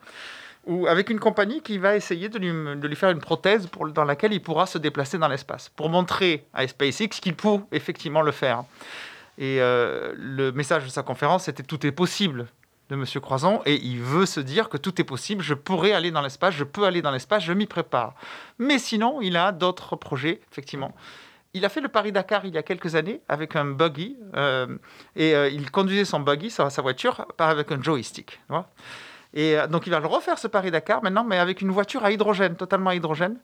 ou 0.66 0.87
avec 0.88 1.11
une 1.11 1.20
compagnie 1.20 1.62
qui 1.62 1.79
va 1.79 1.96
essayer 1.96 2.29
de 2.29 2.38
lui, 2.38 2.96
faire 2.96 3.11
une 3.11 3.20
prothèse 3.20 3.68
dans 3.94 4.05
laquelle 4.05 4.33
il 4.33 4.42
pourra 4.42 4.66
se 4.66 4.79
déplacer 4.79 5.16
dans 5.16 5.29
l'espace, 5.29 5.68
pour 5.68 5.88
montrer 5.88 6.44
à 6.53 6.66
SpaceX 6.66 7.20
qu'il 7.20 7.35
peut 7.35 7.61
effectivement 7.72 8.22
le 8.22 8.33
faire. 8.33 8.64
Et 9.38 9.61
euh, 9.61 10.14
le 10.16 10.53
message 10.53 10.85
de 10.85 10.88
sa 10.88 11.03
conférence, 11.03 11.44
c'était 11.44 11.62
tout 11.62 11.87
est 11.87 11.92
possible 11.92 12.46
de 12.88 12.94
M. 12.94 13.05
Croison, 13.20 13.61
et 13.66 13.75
il 13.75 14.01
veut 14.01 14.27
se 14.27 14.40
dire 14.40 14.68
que 14.68 14.77
tout 14.77 15.01
est 15.01 15.05
possible, 15.05 15.42
je 15.42 15.55
pourrais 15.55 15.92
aller 15.92 16.12
dans 16.12 16.22
l'espace, 16.22 16.55
je 16.55 16.64
peux 16.64 16.85
aller 16.85 17.03
dans 17.03 17.11
l'espace, 17.11 17.42
je 17.42 17.53
m'y 17.53 17.66
prépare. 17.66 18.14
Mais 18.59 18.79
sinon, 18.79 19.20
il 19.20 19.37
a 19.37 19.51
d'autres 19.51 19.96
projets, 19.96 20.40
effectivement. 20.53 20.94
Il 21.53 21.64
a 21.64 21.68
fait 21.68 21.81
le 21.81 21.88
Paris-Dakar 21.88 22.44
il 22.44 22.55
y 22.55 22.59
a 22.59 22.62
quelques 22.62 22.94
années 22.94 23.20
avec 23.29 23.57
un 23.57 23.64
buggy, 23.64 24.16
euh, 24.37 24.79
et 25.16 25.35
euh, 25.35 25.49
il 25.49 25.70
conduisait 25.70 26.05
son 26.05 26.20
buggy, 26.20 26.51
sa 26.51 26.68
voiture, 26.81 27.27
avec 27.38 27.72
un 27.72 27.83
joystick. 27.83 28.40
Et 29.35 29.57
donc 29.68 29.87
il 29.87 29.90
va 29.90 30.01
le 30.01 30.07
refaire 30.07 30.38
ce 30.38 30.46
Paris-Dakar 30.46 31.03
maintenant, 31.03 31.25
mais 31.25 31.38
avec 31.38 31.61
une 31.61 31.70
voiture 31.70 32.05
à 32.05 32.12
hydrogène, 32.12 32.57
totalement 32.57 32.90
à 32.90 32.94
hydrogène. 32.94 33.37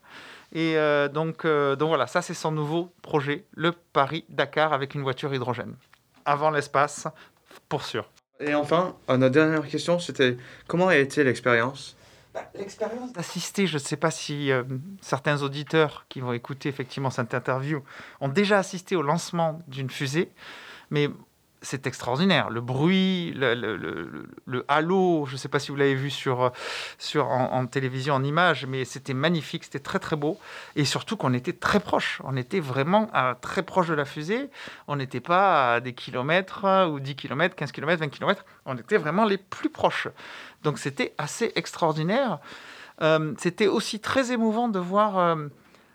Et 0.53 0.75
donc, 1.11 1.45
donc 1.47 1.87
voilà, 1.87 2.05
ça 2.07 2.21
c'est 2.21 2.35
son 2.35 2.51
nouveau 2.51 2.93
projet, 3.01 3.45
le 3.55 3.71
Paris-Dakar 3.71 4.71
avec 4.71 4.93
une 4.93 5.01
voiture 5.01 5.33
hydrogène. 5.33 5.75
avant 6.25 6.51
l'espace, 6.51 7.07
pour 7.69 7.83
sûr. 7.83 8.09
Et 8.39 8.53
enfin, 8.55 8.95
notre 9.07 9.29
dernière 9.29 9.67
question, 9.67 9.99
c'était 9.99 10.37
comment 10.67 10.87
a 10.87 10.95
été 10.95 11.23
l'expérience? 11.23 11.95
Bah, 12.33 12.41
L'expérience 12.55 13.13
d'assister, 13.13 13.67
je 13.67 13.75
ne 13.75 13.79
sais 13.79 13.95
pas 13.95 14.09
si 14.09 14.51
euh, 14.51 14.63
certains 15.01 15.43
auditeurs 15.43 16.05
qui 16.09 16.19
vont 16.19 16.33
écouter 16.33 16.67
effectivement 16.67 17.11
cette 17.11 17.33
interview 17.33 17.83
ont 18.21 18.27
déjà 18.27 18.57
assisté 18.57 18.95
au 18.95 19.03
lancement 19.03 19.61
d'une 19.67 19.89
fusée, 19.89 20.31
mais 20.89 21.09
c'est 21.63 21.87
extraordinaire. 21.87 22.49
Le 22.49 22.61
bruit, 22.61 23.33
le, 23.35 24.65
halo, 24.67 25.25
je 25.25 25.33
ne 25.33 25.37
sais 25.37 25.47
pas 25.47 25.59
si 25.59 25.71
vous 25.71 25.77
l'avez 25.77 25.95
vu 25.95 26.09
sur, 26.09 26.51
sur, 26.99 27.29
en, 27.29 27.65
télévision, 27.65 28.15
en 28.15 28.23
image, 28.23 28.65
mais 28.67 28.85
c'était 28.85 29.13
magnifique, 29.13 29.63
c'était 29.63 29.79
très 29.79 29.99
très 29.99 30.15
beau. 30.15 30.37
Et 30.75 30.85
surtout 30.85 31.17
qu'on 31.17 31.33
était 31.33 31.53
très 31.53 31.79
proche. 31.79 32.21
On 32.23 32.35
était 32.35 32.59
vraiment 32.59 33.09
très 33.41 33.63
proche 33.63 33.87
de 33.87 33.93
la 33.93 34.05
fusée. 34.05 34.49
On 34.87 34.97
n'était 34.97 35.21
pas 35.21 35.75
à 35.75 35.79
des 35.79 35.93
kilomètres 35.93 36.87
ou 36.91 36.99
10 36.99 37.15
kilomètres, 37.15 37.55
15 37.55 37.71
kilomètres, 37.71 38.01
20 38.01 38.09
kilomètres. 38.09 38.45
On 38.65 38.77
était 38.77 38.97
vraiment 38.97 39.25
les 39.25 39.37
plus 39.37 39.69
proches. 39.69 40.09
Donc 40.63 40.77
c'était 40.79 41.13
assez 41.17 41.51
extraordinaire. 41.55 42.39
Euh, 43.01 43.33
c'était 43.37 43.67
aussi 43.67 43.99
très 43.99 44.31
émouvant 44.31 44.67
de 44.67 44.79
voir 44.79 45.17
euh, 45.17 45.47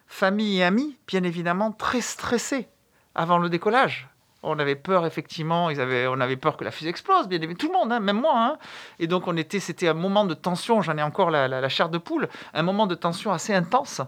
famille 0.07 0.59
et 0.59 0.65
amis, 0.65 0.97
bien 1.07 1.23
évidemment, 1.23 1.71
très 1.71 2.01
stressés 2.01 2.69
avant 3.15 3.39
le 3.39 3.49
décollage 3.49 4.09
on 4.43 4.59
avait 4.59 4.77
peur 4.77 5.05
effectivement, 5.05 5.69
ils 5.69 5.81
avaient, 5.81 6.07
on 6.07 6.21
avait 6.21 6.37
peur 6.37 6.57
que 6.57 6.65
la 6.65 6.71
fusée 6.71 6.91
explose, 6.91 7.29
bien 7.29 7.39
tout 7.55 7.67
le 7.67 7.73
monde, 7.73 7.93
hein, 7.93 8.01
même 8.01 8.21
moi. 8.21 8.35
Hein. 8.37 8.59
Et 8.99 9.07
donc 9.07 9.27
on 9.27 9.37
était, 9.37 9.59
c'était 9.59 9.89
un 9.89 9.95
moment 9.95 10.25
de 10.25 10.35
tension. 10.35 10.81
J'en 10.81 10.97
ai 10.97 11.03
encore 11.03 11.31
la, 11.31 11.69
chair 11.69 11.89
de 11.89 11.99
poule, 11.99 12.29
un 12.55 12.63
moment 12.63 12.87
de 12.87 12.95
tension 12.95 13.33
assez 13.33 13.53
intense. 13.53 14.01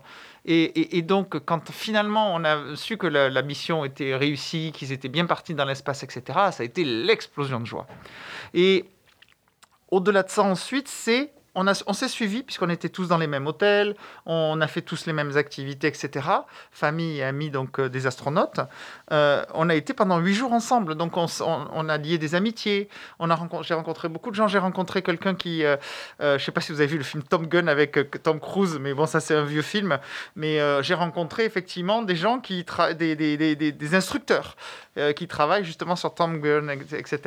Et, 0.46 1.02
donc 1.02 1.38
quand 1.44 1.70
finalement 1.70 2.34
on 2.34 2.44
a 2.44 2.76
su 2.76 2.96
que 2.96 3.06
la, 3.06 3.42
mission 3.42 3.84
était 3.84 4.14
réussie, 4.14 4.72
qu'ils 4.72 4.92
étaient 4.92 5.08
bien 5.08 5.26
partis 5.26 5.54
dans 5.54 5.64
l'espace, 5.64 6.02
etc. 6.02 6.22
Ça 6.52 6.56
a 6.60 6.64
été 6.64 6.84
l'explosion 6.84 7.60
de 7.60 7.66
joie. 7.66 7.86
Et 8.54 8.84
au-delà 9.90 10.22
de 10.22 10.30
ça 10.30 10.42
ensuite, 10.42 10.88
c'est 10.88 11.32
on, 11.54 11.92
s'est 11.92 12.08
suivis 12.08 12.42
puisqu'on 12.42 12.70
était 12.70 12.88
tous 12.88 13.08
dans 13.08 13.18
les 13.18 13.26
mêmes 13.26 13.46
hôtels, 13.46 13.96
on 14.26 14.60
a 14.60 14.66
fait 14.66 14.82
tous 14.82 15.06
les 15.06 15.12
mêmes 15.12 15.36
activités, 15.36 15.88
etc. 15.88 16.26
Famille 16.70 17.18
et 17.18 17.24
amis 17.24 17.50
donc 17.50 17.80
euh, 17.80 17.88
des 17.88 18.06
astronautes. 18.06 18.60
Euh, 19.12 19.44
on 19.54 19.68
a 19.68 19.74
été 19.74 19.92
pendant 19.92 20.18
huit 20.18 20.34
jours 20.34 20.52
ensemble, 20.52 20.94
donc 20.94 21.16
on, 21.16 21.88
a 21.88 21.98
lié 21.98 22.18
des 22.18 22.34
amitiés. 22.34 22.88
J'ai 23.62 23.74
rencontré 23.74 24.08
beaucoup 24.08 24.30
de 24.30 24.36
gens. 24.36 24.48
J'ai 24.48 24.58
rencontré 24.58 25.02
quelqu'un 25.02 25.34
qui, 25.34 25.64
euh, 25.64 25.76
je 26.20 26.34
ne 26.34 26.38
sais 26.38 26.52
pas 26.52 26.60
si 26.60 26.72
vous 26.72 26.80
avez 26.80 26.90
vu 26.90 26.98
le 26.98 27.04
film 27.04 27.22
Tom 27.22 27.46
Gun 27.46 27.66
avec 27.66 28.22
Tom 28.22 28.38
Cruise, 28.40 28.78
mais 28.80 28.94
bon 28.94 29.06
ça 29.06 29.20
c'est 29.20 29.34
un 29.34 29.44
vieux 29.44 29.62
film. 29.62 29.98
Mais 30.36 30.60
j'ai 30.82 30.94
rencontré 30.94 31.44
effectivement 31.44 32.02
des 32.02 32.16
gens 32.16 32.38
qui 32.38 32.64
des, 32.96 33.94
instructeurs 33.94 34.56
qui 35.16 35.26
travaillent 35.26 35.64
justement 35.64 35.96
sur 35.96 36.14
Tom 36.14 36.40
Gun, 36.40 36.68
etc. 36.68 37.18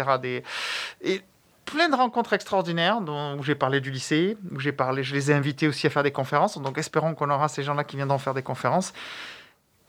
Et 1.01 1.21
plein 1.65 1.89
de 1.89 1.95
rencontres 1.95 2.33
extraordinaires 2.33 3.01
dont, 3.01 3.37
où 3.37 3.43
j'ai 3.43 3.55
parlé 3.55 3.81
du 3.81 3.91
lycée, 3.91 4.37
où 4.51 4.59
j'ai 4.59 4.71
parlé, 4.71 5.03
je 5.03 5.13
les 5.13 5.31
ai 5.31 5.33
invités 5.33 5.67
aussi 5.67 5.87
à 5.87 5.89
faire 5.89 6.03
des 6.03 6.11
conférences. 6.11 6.57
Donc 6.59 6.77
espérons 6.77 7.15
qu'on 7.15 7.29
aura 7.29 7.47
ces 7.47 7.63
gens-là 7.63 7.83
qui 7.83 7.95
viendront 7.95 8.17
faire 8.17 8.33
des 8.33 8.43
conférences. 8.43 8.93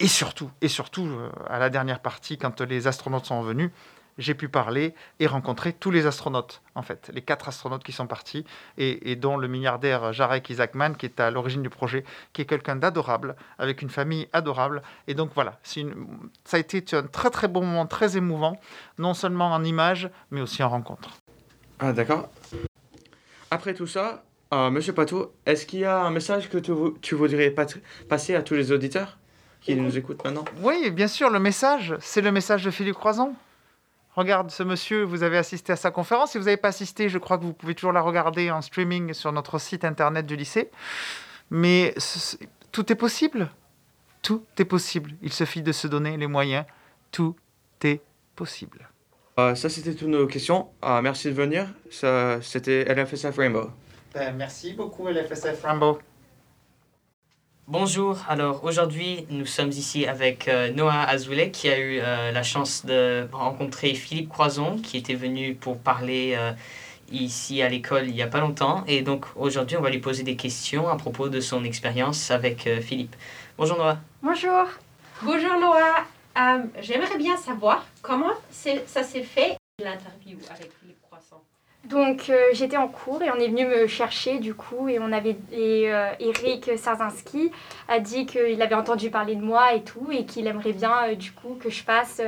Et 0.00 0.08
surtout, 0.08 0.50
et 0.60 0.68
surtout, 0.68 1.06
euh, 1.06 1.30
à 1.48 1.58
la 1.58 1.70
dernière 1.70 2.00
partie, 2.00 2.36
quand 2.36 2.60
les 2.60 2.86
astronautes 2.88 3.26
sont 3.26 3.42
venus, 3.42 3.70
j'ai 4.18 4.34
pu 4.34 4.48
parler 4.48 4.94
et 5.20 5.26
rencontrer 5.26 5.72
tous 5.72 5.90
les 5.90 6.06
astronautes, 6.06 6.62
en 6.74 6.82
fait, 6.82 7.10
les 7.12 7.22
quatre 7.22 7.48
astronautes 7.48 7.82
qui 7.82 7.92
sont 7.92 8.06
partis, 8.06 8.44
et, 8.78 9.16
dont 9.16 9.36
le 9.36 9.48
milliardaire 9.48 10.12
Jarek 10.12 10.50
Isaacman, 10.50 10.94
qui 10.96 11.06
est 11.06 11.20
à 11.20 11.30
l'origine 11.30 11.62
du 11.62 11.70
projet, 11.70 12.04
qui 12.32 12.42
est 12.42 12.44
quelqu'un 12.44 12.76
d'adorable, 12.76 13.36
avec 13.58 13.82
une 13.82 13.90
famille 13.90 14.28
adorable. 14.32 14.82
Et 15.08 15.14
donc 15.14 15.30
voilà, 15.34 15.58
ça 15.64 16.56
a 16.56 16.58
été 16.60 16.84
un 16.96 17.02
très 17.04 17.30
très 17.30 17.48
bon 17.48 17.64
moment, 17.64 17.86
très 17.86 18.16
émouvant, 18.16 18.60
non 18.98 19.14
seulement 19.14 19.52
en 19.52 19.64
images, 19.64 20.10
mais 20.30 20.40
aussi 20.40 20.62
en 20.62 20.68
rencontre. 20.68 21.10
Ah, 21.86 21.92
d'accord. 21.92 22.30
Après 23.50 23.74
tout 23.74 23.86
ça, 23.86 24.24
euh, 24.54 24.70
Monsieur 24.70 24.94
Patou, 24.94 25.26
est-ce 25.44 25.66
qu'il 25.66 25.80
y 25.80 25.84
a 25.84 26.00
un 26.00 26.10
message 26.10 26.48
que 26.48 26.56
tu, 26.56 26.72
tu 27.02 27.14
voudrais 27.14 27.50
passer 27.50 28.34
à 28.34 28.42
tous 28.42 28.54
les 28.54 28.72
auditeurs 28.72 29.18
qui 29.60 29.76
nous 29.76 29.98
écoutent 29.98 30.24
maintenant? 30.24 30.46
Oui, 30.62 30.90
bien 30.90 31.08
sûr, 31.08 31.28
le 31.28 31.38
message, 31.38 31.94
c'est 32.00 32.22
le 32.22 32.32
message 32.32 32.64
de 32.64 32.70
Philippe 32.70 32.94
Croison. 32.94 33.34
Regarde 34.16 34.50
ce 34.50 34.62
monsieur, 34.62 35.02
vous 35.02 35.24
avez 35.24 35.36
assisté 35.36 35.74
à 35.74 35.76
sa 35.76 35.90
conférence. 35.90 36.32
Si 36.32 36.38
vous 36.38 36.44
n'avez 36.44 36.56
pas 36.56 36.68
assisté, 36.68 37.10
je 37.10 37.18
crois 37.18 37.36
que 37.36 37.44
vous 37.44 37.52
pouvez 37.52 37.74
toujours 37.74 37.92
la 37.92 38.00
regarder 38.00 38.50
en 38.50 38.62
streaming 38.62 39.12
sur 39.12 39.30
notre 39.30 39.58
site 39.58 39.84
internet 39.84 40.24
du 40.24 40.36
lycée. 40.36 40.70
Mais 41.50 41.94
tout 42.72 42.90
est 42.90 42.96
possible. 42.96 43.50
Tout 44.22 44.42
est 44.56 44.64
possible. 44.64 45.12
Il 45.20 45.34
suffit 45.34 45.60
de 45.60 45.72
se 45.72 45.86
donner 45.86 46.16
les 46.16 46.28
moyens. 46.28 46.64
Tout 47.10 47.36
est 47.82 48.00
possible. 48.36 48.88
Euh, 49.38 49.54
ça, 49.54 49.68
c'était 49.68 49.94
toutes 49.94 50.08
nos 50.08 50.26
questions. 50.26 50.68
Euh, 50.84 51.02
merci 51.02 51.28
de 51.28 51.32
venir. 51.32 51.66
Ça, 51.90 52.40
c'était 52.40 52.84
LFSF 52.84 53.36
Rainbow. 53.36 53.70
Ben, 54.14 54.34
merci 54.36 54.74
beaucoup, 54.74 55.08
LFSF 55.08 55.62
Rainbow. 55.64 55.98
Bonjour, 57.66 58.18
alors 58.28 58.62
aujourd'hui 58.64 59.26
nous 59.30 59.46
sommes 59.46 59.70
ici 59.70 60.06
avec 60.06 60.48
euh, 60.48 60.70
Noah 60.70 61.08
Azoulay 61.08 61.50
qui 61.50 61.70
a 61.70 61.78
eu 61.78 61.96
la 61.96 62.42
chance 62.42 62.84
de 62.84 63.26
rencontrer 63.32 63.94
Philippe 63.94 64.28
Croison 64.28 64.76
qui 64.76 64.98
était 64.98 65.14
venu 65.14 65.54
pour 65.54 65.78
parler 65.78 66.36
ici 67.10 67.62
à 67.62 67.70
l'école 67.70 68.06
il 68.06 68.12
n'y 68.12 68.20
a 68.20 68.26
pas 68.26 68.40
longtemps 68.40 68.84
et 68.86 69.00
donc 69.00 69.24
aujourd'hui 69.34 69.78
on 69.78 69.80
va 69.80 69.88
lui 69.88 69.98
poser 69.98 70.24
des 70.24 70.36
questions 70.36 70.90
à 70.90 70.96
propos 70.96 71.30
de 71.30 71.40
son 71.40 71.64
expérience 71.64 72.30
avec 72.30 72.68
Philippe. 72.82 73.16
Bonjour 73.56 73.78
Noah. 73.78 73.96
Bonjour. 74.22 74.66
Bonjour 75.22 75.58
Noah. 75.58 76.04
Euh, 76.36 76.64
j'aimerais 76.80 77.16
bien 77.16 77.36
savoir 77.36 77.86
comment 78.02 78.32
ça 78.50 79.02
s'est 79.02 79.22
fait 79.22 79.56
l'interview 79.78 80.38
avec 80.50 80.72
Philippe 80.80 81.00
Croissant. 81.02 81.42
Donc 81.84 82.28
euh, 82.28 82.48
j'étais 82.52 82.76
en 82.76 82.88
cours 82.88 83.22
et 83.22 83.30
on 83.30 83.36
est 83.36 83.48
venu 83.48 83.66
me 83.66 83.86
chercher 83.86 84.38
du 84.38 84.54
coup 84.54 84.88
et 84.88 84.98
on 84.98 85.12
avait 85.12 85.36
et 85.52 85.92
euh, 85.92 86.10
Eric 86.18 86.76
Sarzinski 86.76 87.52
a 87.88 88.00
dit 88.00 88.26
qu'il 88.26 88.60
avait 88.62 88.74
entendu 88.74 89.10
parler 89.10 89.36
de 89.36 89.42
moi 89.42 89.74
et 89.74 89.84
tout 89.84 90.08
et 90.10 90.24
qu'il 90.24 90.46
aimerait 90.46 90.72
bien 90.72 91.12
du 91.12 91.30
coup 91.32 91.56
que 91.60 91.70
je 91.70 91.82
fasse 91.82 92.22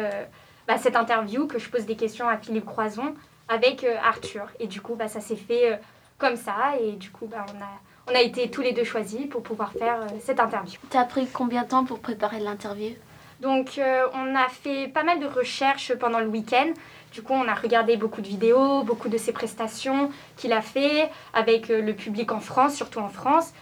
bah, 0.68 0.76
cette 0.76 0.94
interview, 0.94 1.46
que 1.46 1.58
je 1.58 1.70
pose 1.70 1.86
des 1.86 1.96
questions 1.96 2.28
à 2.28 2.36
Philippe 2.36 2.66
Croison 2.66 3.14
avec 3.48 3.84
Arthur 4.04 4.46
et 4.60 4.66
du 4.66 4.80
coup 4.82 4.94
bah, 4.94 5.08
ça 5.08 5.20
s'est 5.20 5.36
fait 5.36 5.80
comme 6.18 6.36
ça 6.36 6.74
et 6.80 6.92
du 6.92 7.10
coup 7.10 7.26
bah, 7.26 7.46
on 7.48 7.60
a 7.60 8.12
on 8.12 8.14
a 8.14 8.20
été 8.20 8.50
tous 8.50 8.62
les 8.62 8.72
deux 8.72 8.84
choisis 8.84 9.26
pour 9.26 9.42
pouvoir 9.42 9.72
faire 9.72 10.06
cette 10.20 10.38
interview. 10.38 10.78
T'as 10.90 11.04
pris 11.04 11.26
combien 11.26 11.64
de 11.64 11.68
temps 11.68 11.84
pour 11.84 11.98
préparer 11.98 12.38
l'interview? 12.38 12.94
Donc 13.40 13.78
euh, 13.78 14.06
on 14.14 14.34
a 14.34 14.48
fait 14.48 14.88
pas 14.88 15.02
mal 15.02 15.20
de 15.20 15.26
recherches 15.26 15.94
pendant 15.94 16.20
le 16.20 16.28
week-end. 16.28 16.72
Du 17.12 17.22
coup, 17.22 17.32
on 17.32 17.48
a 17.48 17.54
regardé 17.54 17.96
beaucoup 17.96 18.20
de 18.20 18.26
vidéos, 18.26 18.82
beaucoup 18.82 19.08
de 19.08 19.18
ses 19.18 19.32
prestations 19.32 20.10
qu'il 20.36 20.52
a 20.52 20.62
fait 20.62 21.10
avec 21.34 21.70
euh, 21.70 21.80
le 21.80 21.94
public 21.94 22.32
en 22.32 22.40
France, 22.40 22.74
surtout 22.74 22.98
en 22.98 23.08
France. 23.08 23.52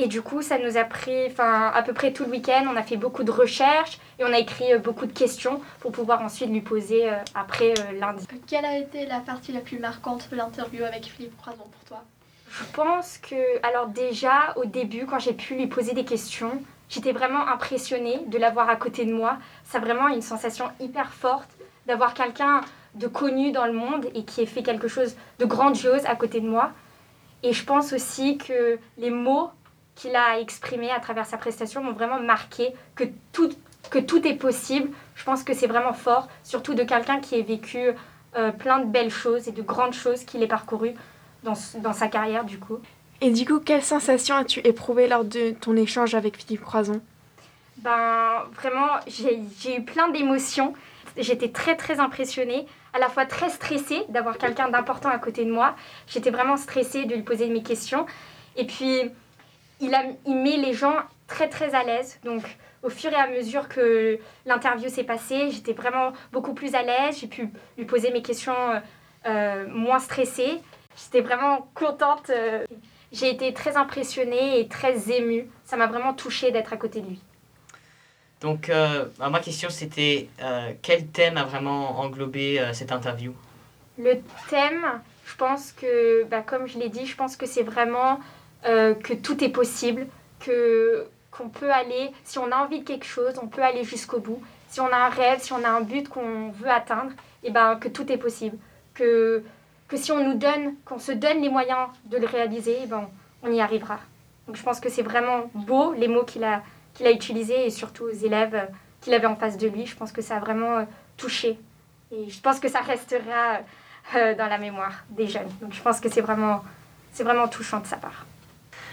Et 0.00 0.06
du 0.06 0.22
coup, 0.22 0.42
ça 0.42 0.58
nous 0.58 0.76
a 0.76 0.84
pris 0.84 1.26
enfin, 1.26 1.72
à 1.74 1.82
peu 1.82 1.92
près 1.92 2.12
tout 2.12 2.24
le 2.24 2.30
week-end. 2.30 2.64
On 2.72 2.76
a 2.76 2.82
fait 2.82 2.96
beaucoup 2.96 3.24
de 3.24 3.32
recherches 3.32 3.98
et 4.20 4.24
on 4.24 4.32
a 4.32 4.38
écrit 4.38 4.72
euh, 4.72 4.78
beaucoup 4.78 5.06
de 5.06 5.12
questions 5.12 5.60
pour 5.80 5.90
pouvoir 5.90 6.22
ensuite 6.22 6.50
lui 6.50 6.60
poser 6.60 7.10
après 7.34 7.74
lundi. 7.98 8.24
Quelle 8.46 8.64
a 8.64 8.78
été 8.78 9.06
la 9.06 9.18
partie 9.18 9.52
la 9.52 9.60
plus 9.60 9.80
marquante 9.80 10.28
de 10.30 10.36
l'interview 10.36 10.84
avec 10.84 11.06
Philippe 11.06 11.36
Croison 11.38 11.64
pour 11.64 11.84
toi? 11.86 12.04
Je 12.50 12.64
pense 12.72 13.18
que, 13.18 13.66
alors 13.66 13.88
déjà, 13.88 14.54
au 14.56 14.64
début, 14.64 15.04
quand 15.06 15.18
j'ai 15.18 15.34
pu 15.34 15.54
lui 15.54 15.66
poser 15.66 15.92
des 15.92 16.04
questions, 16.04 16.62
J'étais 16.88 17.12
vraiment 17.12 17.46
impressionnée 17.48 18.20
de 18.26 18.38
l'avoir 18.38 18.68
à 18.68 18.76
côté 18.76 19.04
de 19.04 19.12
moi. 19.12 19.38
C'est 19.64 19.78
vraiment 19.78 20.08
une 20.08 20.22
sensation 20.22 20.66
hyper 20.80 21.12
forte 21.12 21.50
d'avoir 21.86 22.14
quelqu'un 22.14 22.62
de 22.94 23.06
connu 23.06 23.52
dans 23.52 23.66
le 23.66 23.72
monde 23.72 24.06
et 24.14 24.24
qui 24.24 24.40
ait 24.40 24.46
fait 24.46 24.62
quelque 24.62 24.88
chose 24.88 25.16
de 25.38 25.44
grandiose 25.44 26.04
à 26.06 26.16
côté 26.16 26.40
de 26.40 26.48
moi. 26.48 26.72
Et 27.42 27.52
je 27.52 27.64
pense 27.64 27.92
aussi 27.92 28.38
que 28.38 28.78
les 28.96 29.10
mots 29.10 29.50
qu'il 29.94 30.14
a 30.16 30.38
exprimés 30.38 30.90
à 30.90 31.00
travers 31.00 31.26
sa 31.26 31.36
prestation 31.36 31.82
m'ont 31.82 31.92
vraiment 31.92 32.20
marqué, 32.20 32.72
que 32.94 33.04
tout, 33.32 33.50
que 33.90 33.98
tout 33.98 34.26
est 34.26 34.34
possible. 34.34 34.90
Je 35.14 35.24
pense 35.24 35.42
que 35.42 35.54
c'est 35.54 35.66
vraiment 35.66 35.92
fort, 35.92 36.28
surtout 36.44 36.74
de 36.74 36.84
quelqu'un 36.84 37.20
qui 37.20 37.34
ait 37.34 37.42
vécu 37.42 37.90
euh, 38.36 38.52
plein 38.52 38.78
de 38.78 38.86
belles 38.86 39.10
choses 39.10 39.48
et 39.48 39.52
de 39.52 39.62
grandes 39.62 39.94
choses 39.94 40.24
qu'il 40.24 40.42
ait 40.42 40.48
parcourues 40.48 40.94
dans, 41.42 41.54
dans 41.80 41.92
sa 41.92 42.08
carrière 42.08 42.44
du 42.44 42.58
coup. 42.58 42.78
Et 43.20 43.30
du 43.30 43.44
coup, 43.44 43.58
quelle 43.58 43.82
sensation 43.82 44.36
as-tu 44.36 44.60
éprouvé 44.60 45.08
lors 45.08 45.24
de 45.24 45.50
ton 45.50 45.76
échange 45.76 46.14
avec 46.14 46.36
Philippe 46.36 46.62
Croison 46.62 47.00
Ben, 47.78 48.44
vraiment, 48.54 48.88
j'ai 49.08 49.76
eu 49.76 49.82
plein 49.82 50.08
d'émotions. 50.10 50.72
J'étais 51.16 51.48
très, 51.48 51.76
très 51.76 51.98
impressionnée, 51.98 52.66
à 52.92 53.00
la 53.00 53.08
fois 53.08 53.26
très 53.26 53.48
stressée 53.48 54.04
d'avoir 54.08 54.38
quelqu'un 54.38 54.68
d'important 54.68 55.08
à 55.08 55.18
côté 55.18 55.44
de 55.44 55.52
moi. 55.52 55.74
J'étais 56.06 56.30
vraiment 56.30 56.56
stressée 56.56 57.06
de 57.06 57.14
lui 57.16 57.22
poser 57.22 57.48
mes 57.48 57.62
questions. 57.62 58.06
Et 58.56 58.66
puis, 58.66 59.10
il, 59.80 59.90
met 60.26 60.56
les 60.56 60.72
gens 60.72 60.96
très, 61.26 61.48
très 61.48 61.74
à 61.74 61.82
l'aise. 61.82 62.20
Donc, 62.24 62.42
au 62.84 62.88
fur 62.88 63.10
et 63.10 63.16
à 63.16 63.26
mesure 63.26 63.68
que 63.68 64.20
l'interview 64.46 64.88
s'est 64.88 65.02
passée, 65.02 65.50
j'étais 65.50 65.72
vraiment 65.72 66.12
beaucoup 66.30 66.54
plus 66.54 66.76
à 66.76 66.82
l'aise. 66.82 67.18
J'ai 67.20 67.26
pu 67.26 67.50
lui 67.76 67.84
poser 67.84 68.12
mes 68.12 68.22
questions 68.22 68.54
euh, 69.26 69.66
moins 69.68 69.98
stressée. 69.98 70.60
J'étais 70.96 71.20
vraiment 71.20 71.68
contente. 71.74 72.30
Euh, 72.30 72.64
j'ai 73.12 73.30
été 73.30 73.52
très 73.54 73.76
impressionnée 73.76 74.60
et 74.60 74.68
très 74.68 75.10
émue. 75.10 75.48
Ça 75.64 75.76
m'a 75.76 75.86
vraiment 75.86 76.14
touchée 76.14 76.50
d'être 76.50 76.72
à 76.72 76.76
côté 76.76 77.00
de 77.00 77.08
lui. 77.08 77.20
Donc, 78.40 78.68
euh, 78.68 79.06
bah, 79.18 79.30
ma 79.30 79.40
question 79.40 79.68
c'était 79.70 80.28
euh, 80.42 80.72
quel 80.82 81.06
thème 81.08 81.36
a 81.36 81.44
vraiment 81.44 81.98
englobé 81.98 82.60
euh, 82.60 82.72
cette 82.72 82.92
interview? 82.92 83.32
Le 83.98 84.20
thème, 84.48 85.00
je 85.26 85.34
pense 85.36 85.72
que, 85.72 86.24
bah, 86.24 86.42
comme 86.42 86.68
je 86.68 86.78
l'ai 86.78 86.88
dit, 86.88 87.04
je 87.06 87.16
pense 87.16 87.36
que 87.36 87.46
c'est 87.46 87.64
vraiment 87.64 88.20
que 88.64 89.14
tout 89.14 89.44
est 89.44 89.50
possible, 89.50 90.08
que 90.40 91.06
qu'on 91.30 91.48
peut 91.48 91.70
aller, 91.70 92.10
si 92.24 92.38
on 92.38 92.50
a 92.50 92.56
envie 92.56 92.80
de 92.80 92.84
quelque 92.84 93.06
chose, 93.06 93.34
on 93.40 93.46
peut 93.46 93.62
aller 93.62 93.84
jusqu'au 93.84 94.18
bout. 94.18 94.42
Si 94.68 94.80
on 94.80 94.92
a 94.92 94.96
un 94.96 95.08
rêve, 95.08 95.40
si 95.40 95.52
on 95.52 95.62
a 95.62 95.68
un 95.68 95.80
but 95.80 96.08
qu'on 96.08 96.50
veut 96.50 96.68
atteindre, 96.68 97.12
et 97.44 97.50
ben 97.50 97.76
que 97.76 97.88
tout 97.88 98.10
est 98.10 98.18
possible. 98.18 98.58
Que, 98.94 99.44
que 99.88 99.96
si 99.96 100.12
on 100.12 100.22
nous 100.22 100.34
donne, 100.34 100.74
qu'on 100.84 100.98
se 100.98 101.12
donne 101.12 101.40
les 101.40 101.48
moyens 101.48 101.88
de 102.04 102.18
le 102.18 102.26
réaliser, 102.26 102.78
eh 102.84 102.86
ben 102.86 103.08
on 103.42 103.50
y 103.50 103.60
arrivera. 103.60 103.98
Donc 104.46 104.56
je 104.56 104.62
pense 104.62 104.80
que 104.80 104.88
c'est 104.88 105.02
vraiment 105.02 105.50
beau 105.54 105.92
les 105.94 106.08
mots 106.08 106.24
qu'il 106.24 106.44
a, 106.44 106.62
qu'il 106.94 107.06
a 107.06 107.10
utilisés 107.10 107.66
et 107.66 107.70
surtout 107.70 108.04
aux 108.04 108.12
élèves 108.12 108.54
euh, 108.54 108.66
qu'il 109.00 109.14
avait 109.14 109.26
en 109.26 109.36
face 109.36 109.56
de 109.56 109.68
lui. 109.68 109.86
Je 109.86 109.96
pense 109.96 110.12
que 110.12 110.22
ça 110.22 110.36
a 110.36 110.40
vraiment 110.40 110.78
euh, 110.78 110.84
touché. 111.16 111.58
Et 112.12 112.28
je 112.28 112.40
pense 112.40 112.60
que 112.60 112.68
ça 112.68 112.80
restera 112.80 113.58
euh, 114.14 114.34
dans 114.34 114.46
la 114.46 114.58
mémoire 114.58 115.04
des 115.10 115.26
jeunes. 115.26 115.50
Donc 115.60 115.72
je 115.72 115.82
pense 115.82 116.00
que 116.00 116.08
c'est 116.08 116.20
vraiment, 116.20 116.62
c'est 117.12 117.24
vraiment 117.24 117.48
touchant 117.48 117.80
de 117.80 117.86
sa 117.86 117.96
part. 117.96 118.26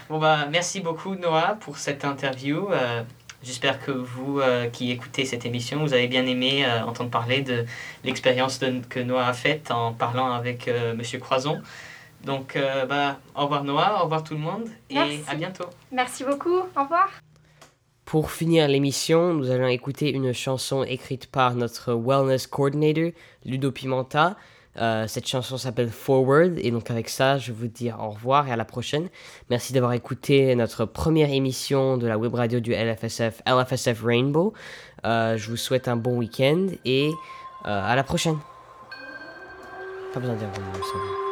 Bon 0.08 0.18
bah 0.18 0.46
merci 0.50 0.80
beaucoup 0.80 1.14
Noah 1.16 1.56
pour 1.60 1.78
cette 1.78 2.04
interview. 2.04 2.68
J'espère 3.42 3.84
que 3.84 3.90
vous 3.90 4.40
euh, 4.40 4.66
qui 4.68 4.90
écoutez 4.90 5.24
cette 5.24 5.44
émission, 5.44 5.80
vous 5.80 5.92
avez 5.92 6.08
bien 6.08 6.26
aimé 6.26 6.64
euh, 6.64 6.82
entendre 6.84 7.10
parler 7.10 7.42
de 7.42 7.64
l'expérience 8.04 8.60
que 8.88 9.00
Noah 9.00 9.26
a 9.26 9.32
faite 9.32 9.70
en 9.70 9.92
parlant 9.92 10.32
avec 10.32 10.68
euh, 10.68 10.94
Monsieur 10.94 11.18
Croison. 11.18 11.60
Donc 12.24 12.56
euh, 12.56 12.86
bah 12.86 13.18
au 13.34 13.42
revoir 13.42 13.62
Noah, 13.64 14.00
au 14.00 14.04
revoir 14.04 14.24
tout 14.24 14.34
le 14.34 14.40
monde 14.40 14.64
et 14.90 14.94
Merci. 14.94 15.20
à 15.28 15.34
bientôt. 15.34 15.66
Merci 15.92 16.24
beaucoup. 16.24 16.58
Au 16.76 16.82
revoir. 16.82 17.08
Pour 18.04 18.30
finir 18.30 18.68
l'émission, 18.68 19.34
nous 19.34 19.50
allons 19.50 19.66
écouter 19.66 20.12
une 20.12 20.32
chanson 20.32 20.82
écrite 20.84 21.26
par 21.26 21.54
notre 21.54 21.92
wellness 21.92 22.46
coordinator, 22.46 23.10
Ludo 23.44 23.70
Pimenta. 23.70 24.36
Euh, 24.78 25.06
cette 25.06 25.26
chanson 25.26 25.56
s'appelle 25.56 25.88
Forward, 25.88 26.54
et 26.58 26.70
donc 26.70 26.90
avec 26.90 27.08
ça, 27.08 27.38
je 27.38 27.52
vous 27.52 27.66
dis 27.66 27.90
au 27.90 28.10
revoir 28.10 28.48
et 28.48 28.52
à 28.52 28.56
la 28.56 28.64
prochaine. 28.64 29.08
Merci 29.50 29.72
d'avoir 29.72 29.92
écouté 29.92 30.54
notre 30.54 30.84
première 30.84 31.30
émission 31.30 31.96
de 31.96 32.06
la 32.06 32.18
web 32.18 32.34
radio 32.34 32.60
du 32.60 32.72
LFSF, 32.72 33.42
LFSF 33.46 34.02
Rainbow. 34.04 34.52
Euh, 35.04 35.36
je 35.36 35.50
vous 35.50 35.56
souhaite 35.56 35.88
un 35.88 35.96
bon 35.96 36.18
week-end 36.18 36.66
et 36.84 37.08
euh, 37.08 37.12
à 37.64 37.96
la 37.96 38.02
prochaine. 38.02 38.38
Pas 40.12 40.20
besoin 40.20 40.34
de 40.34 40.40
dire. 40.40 41.25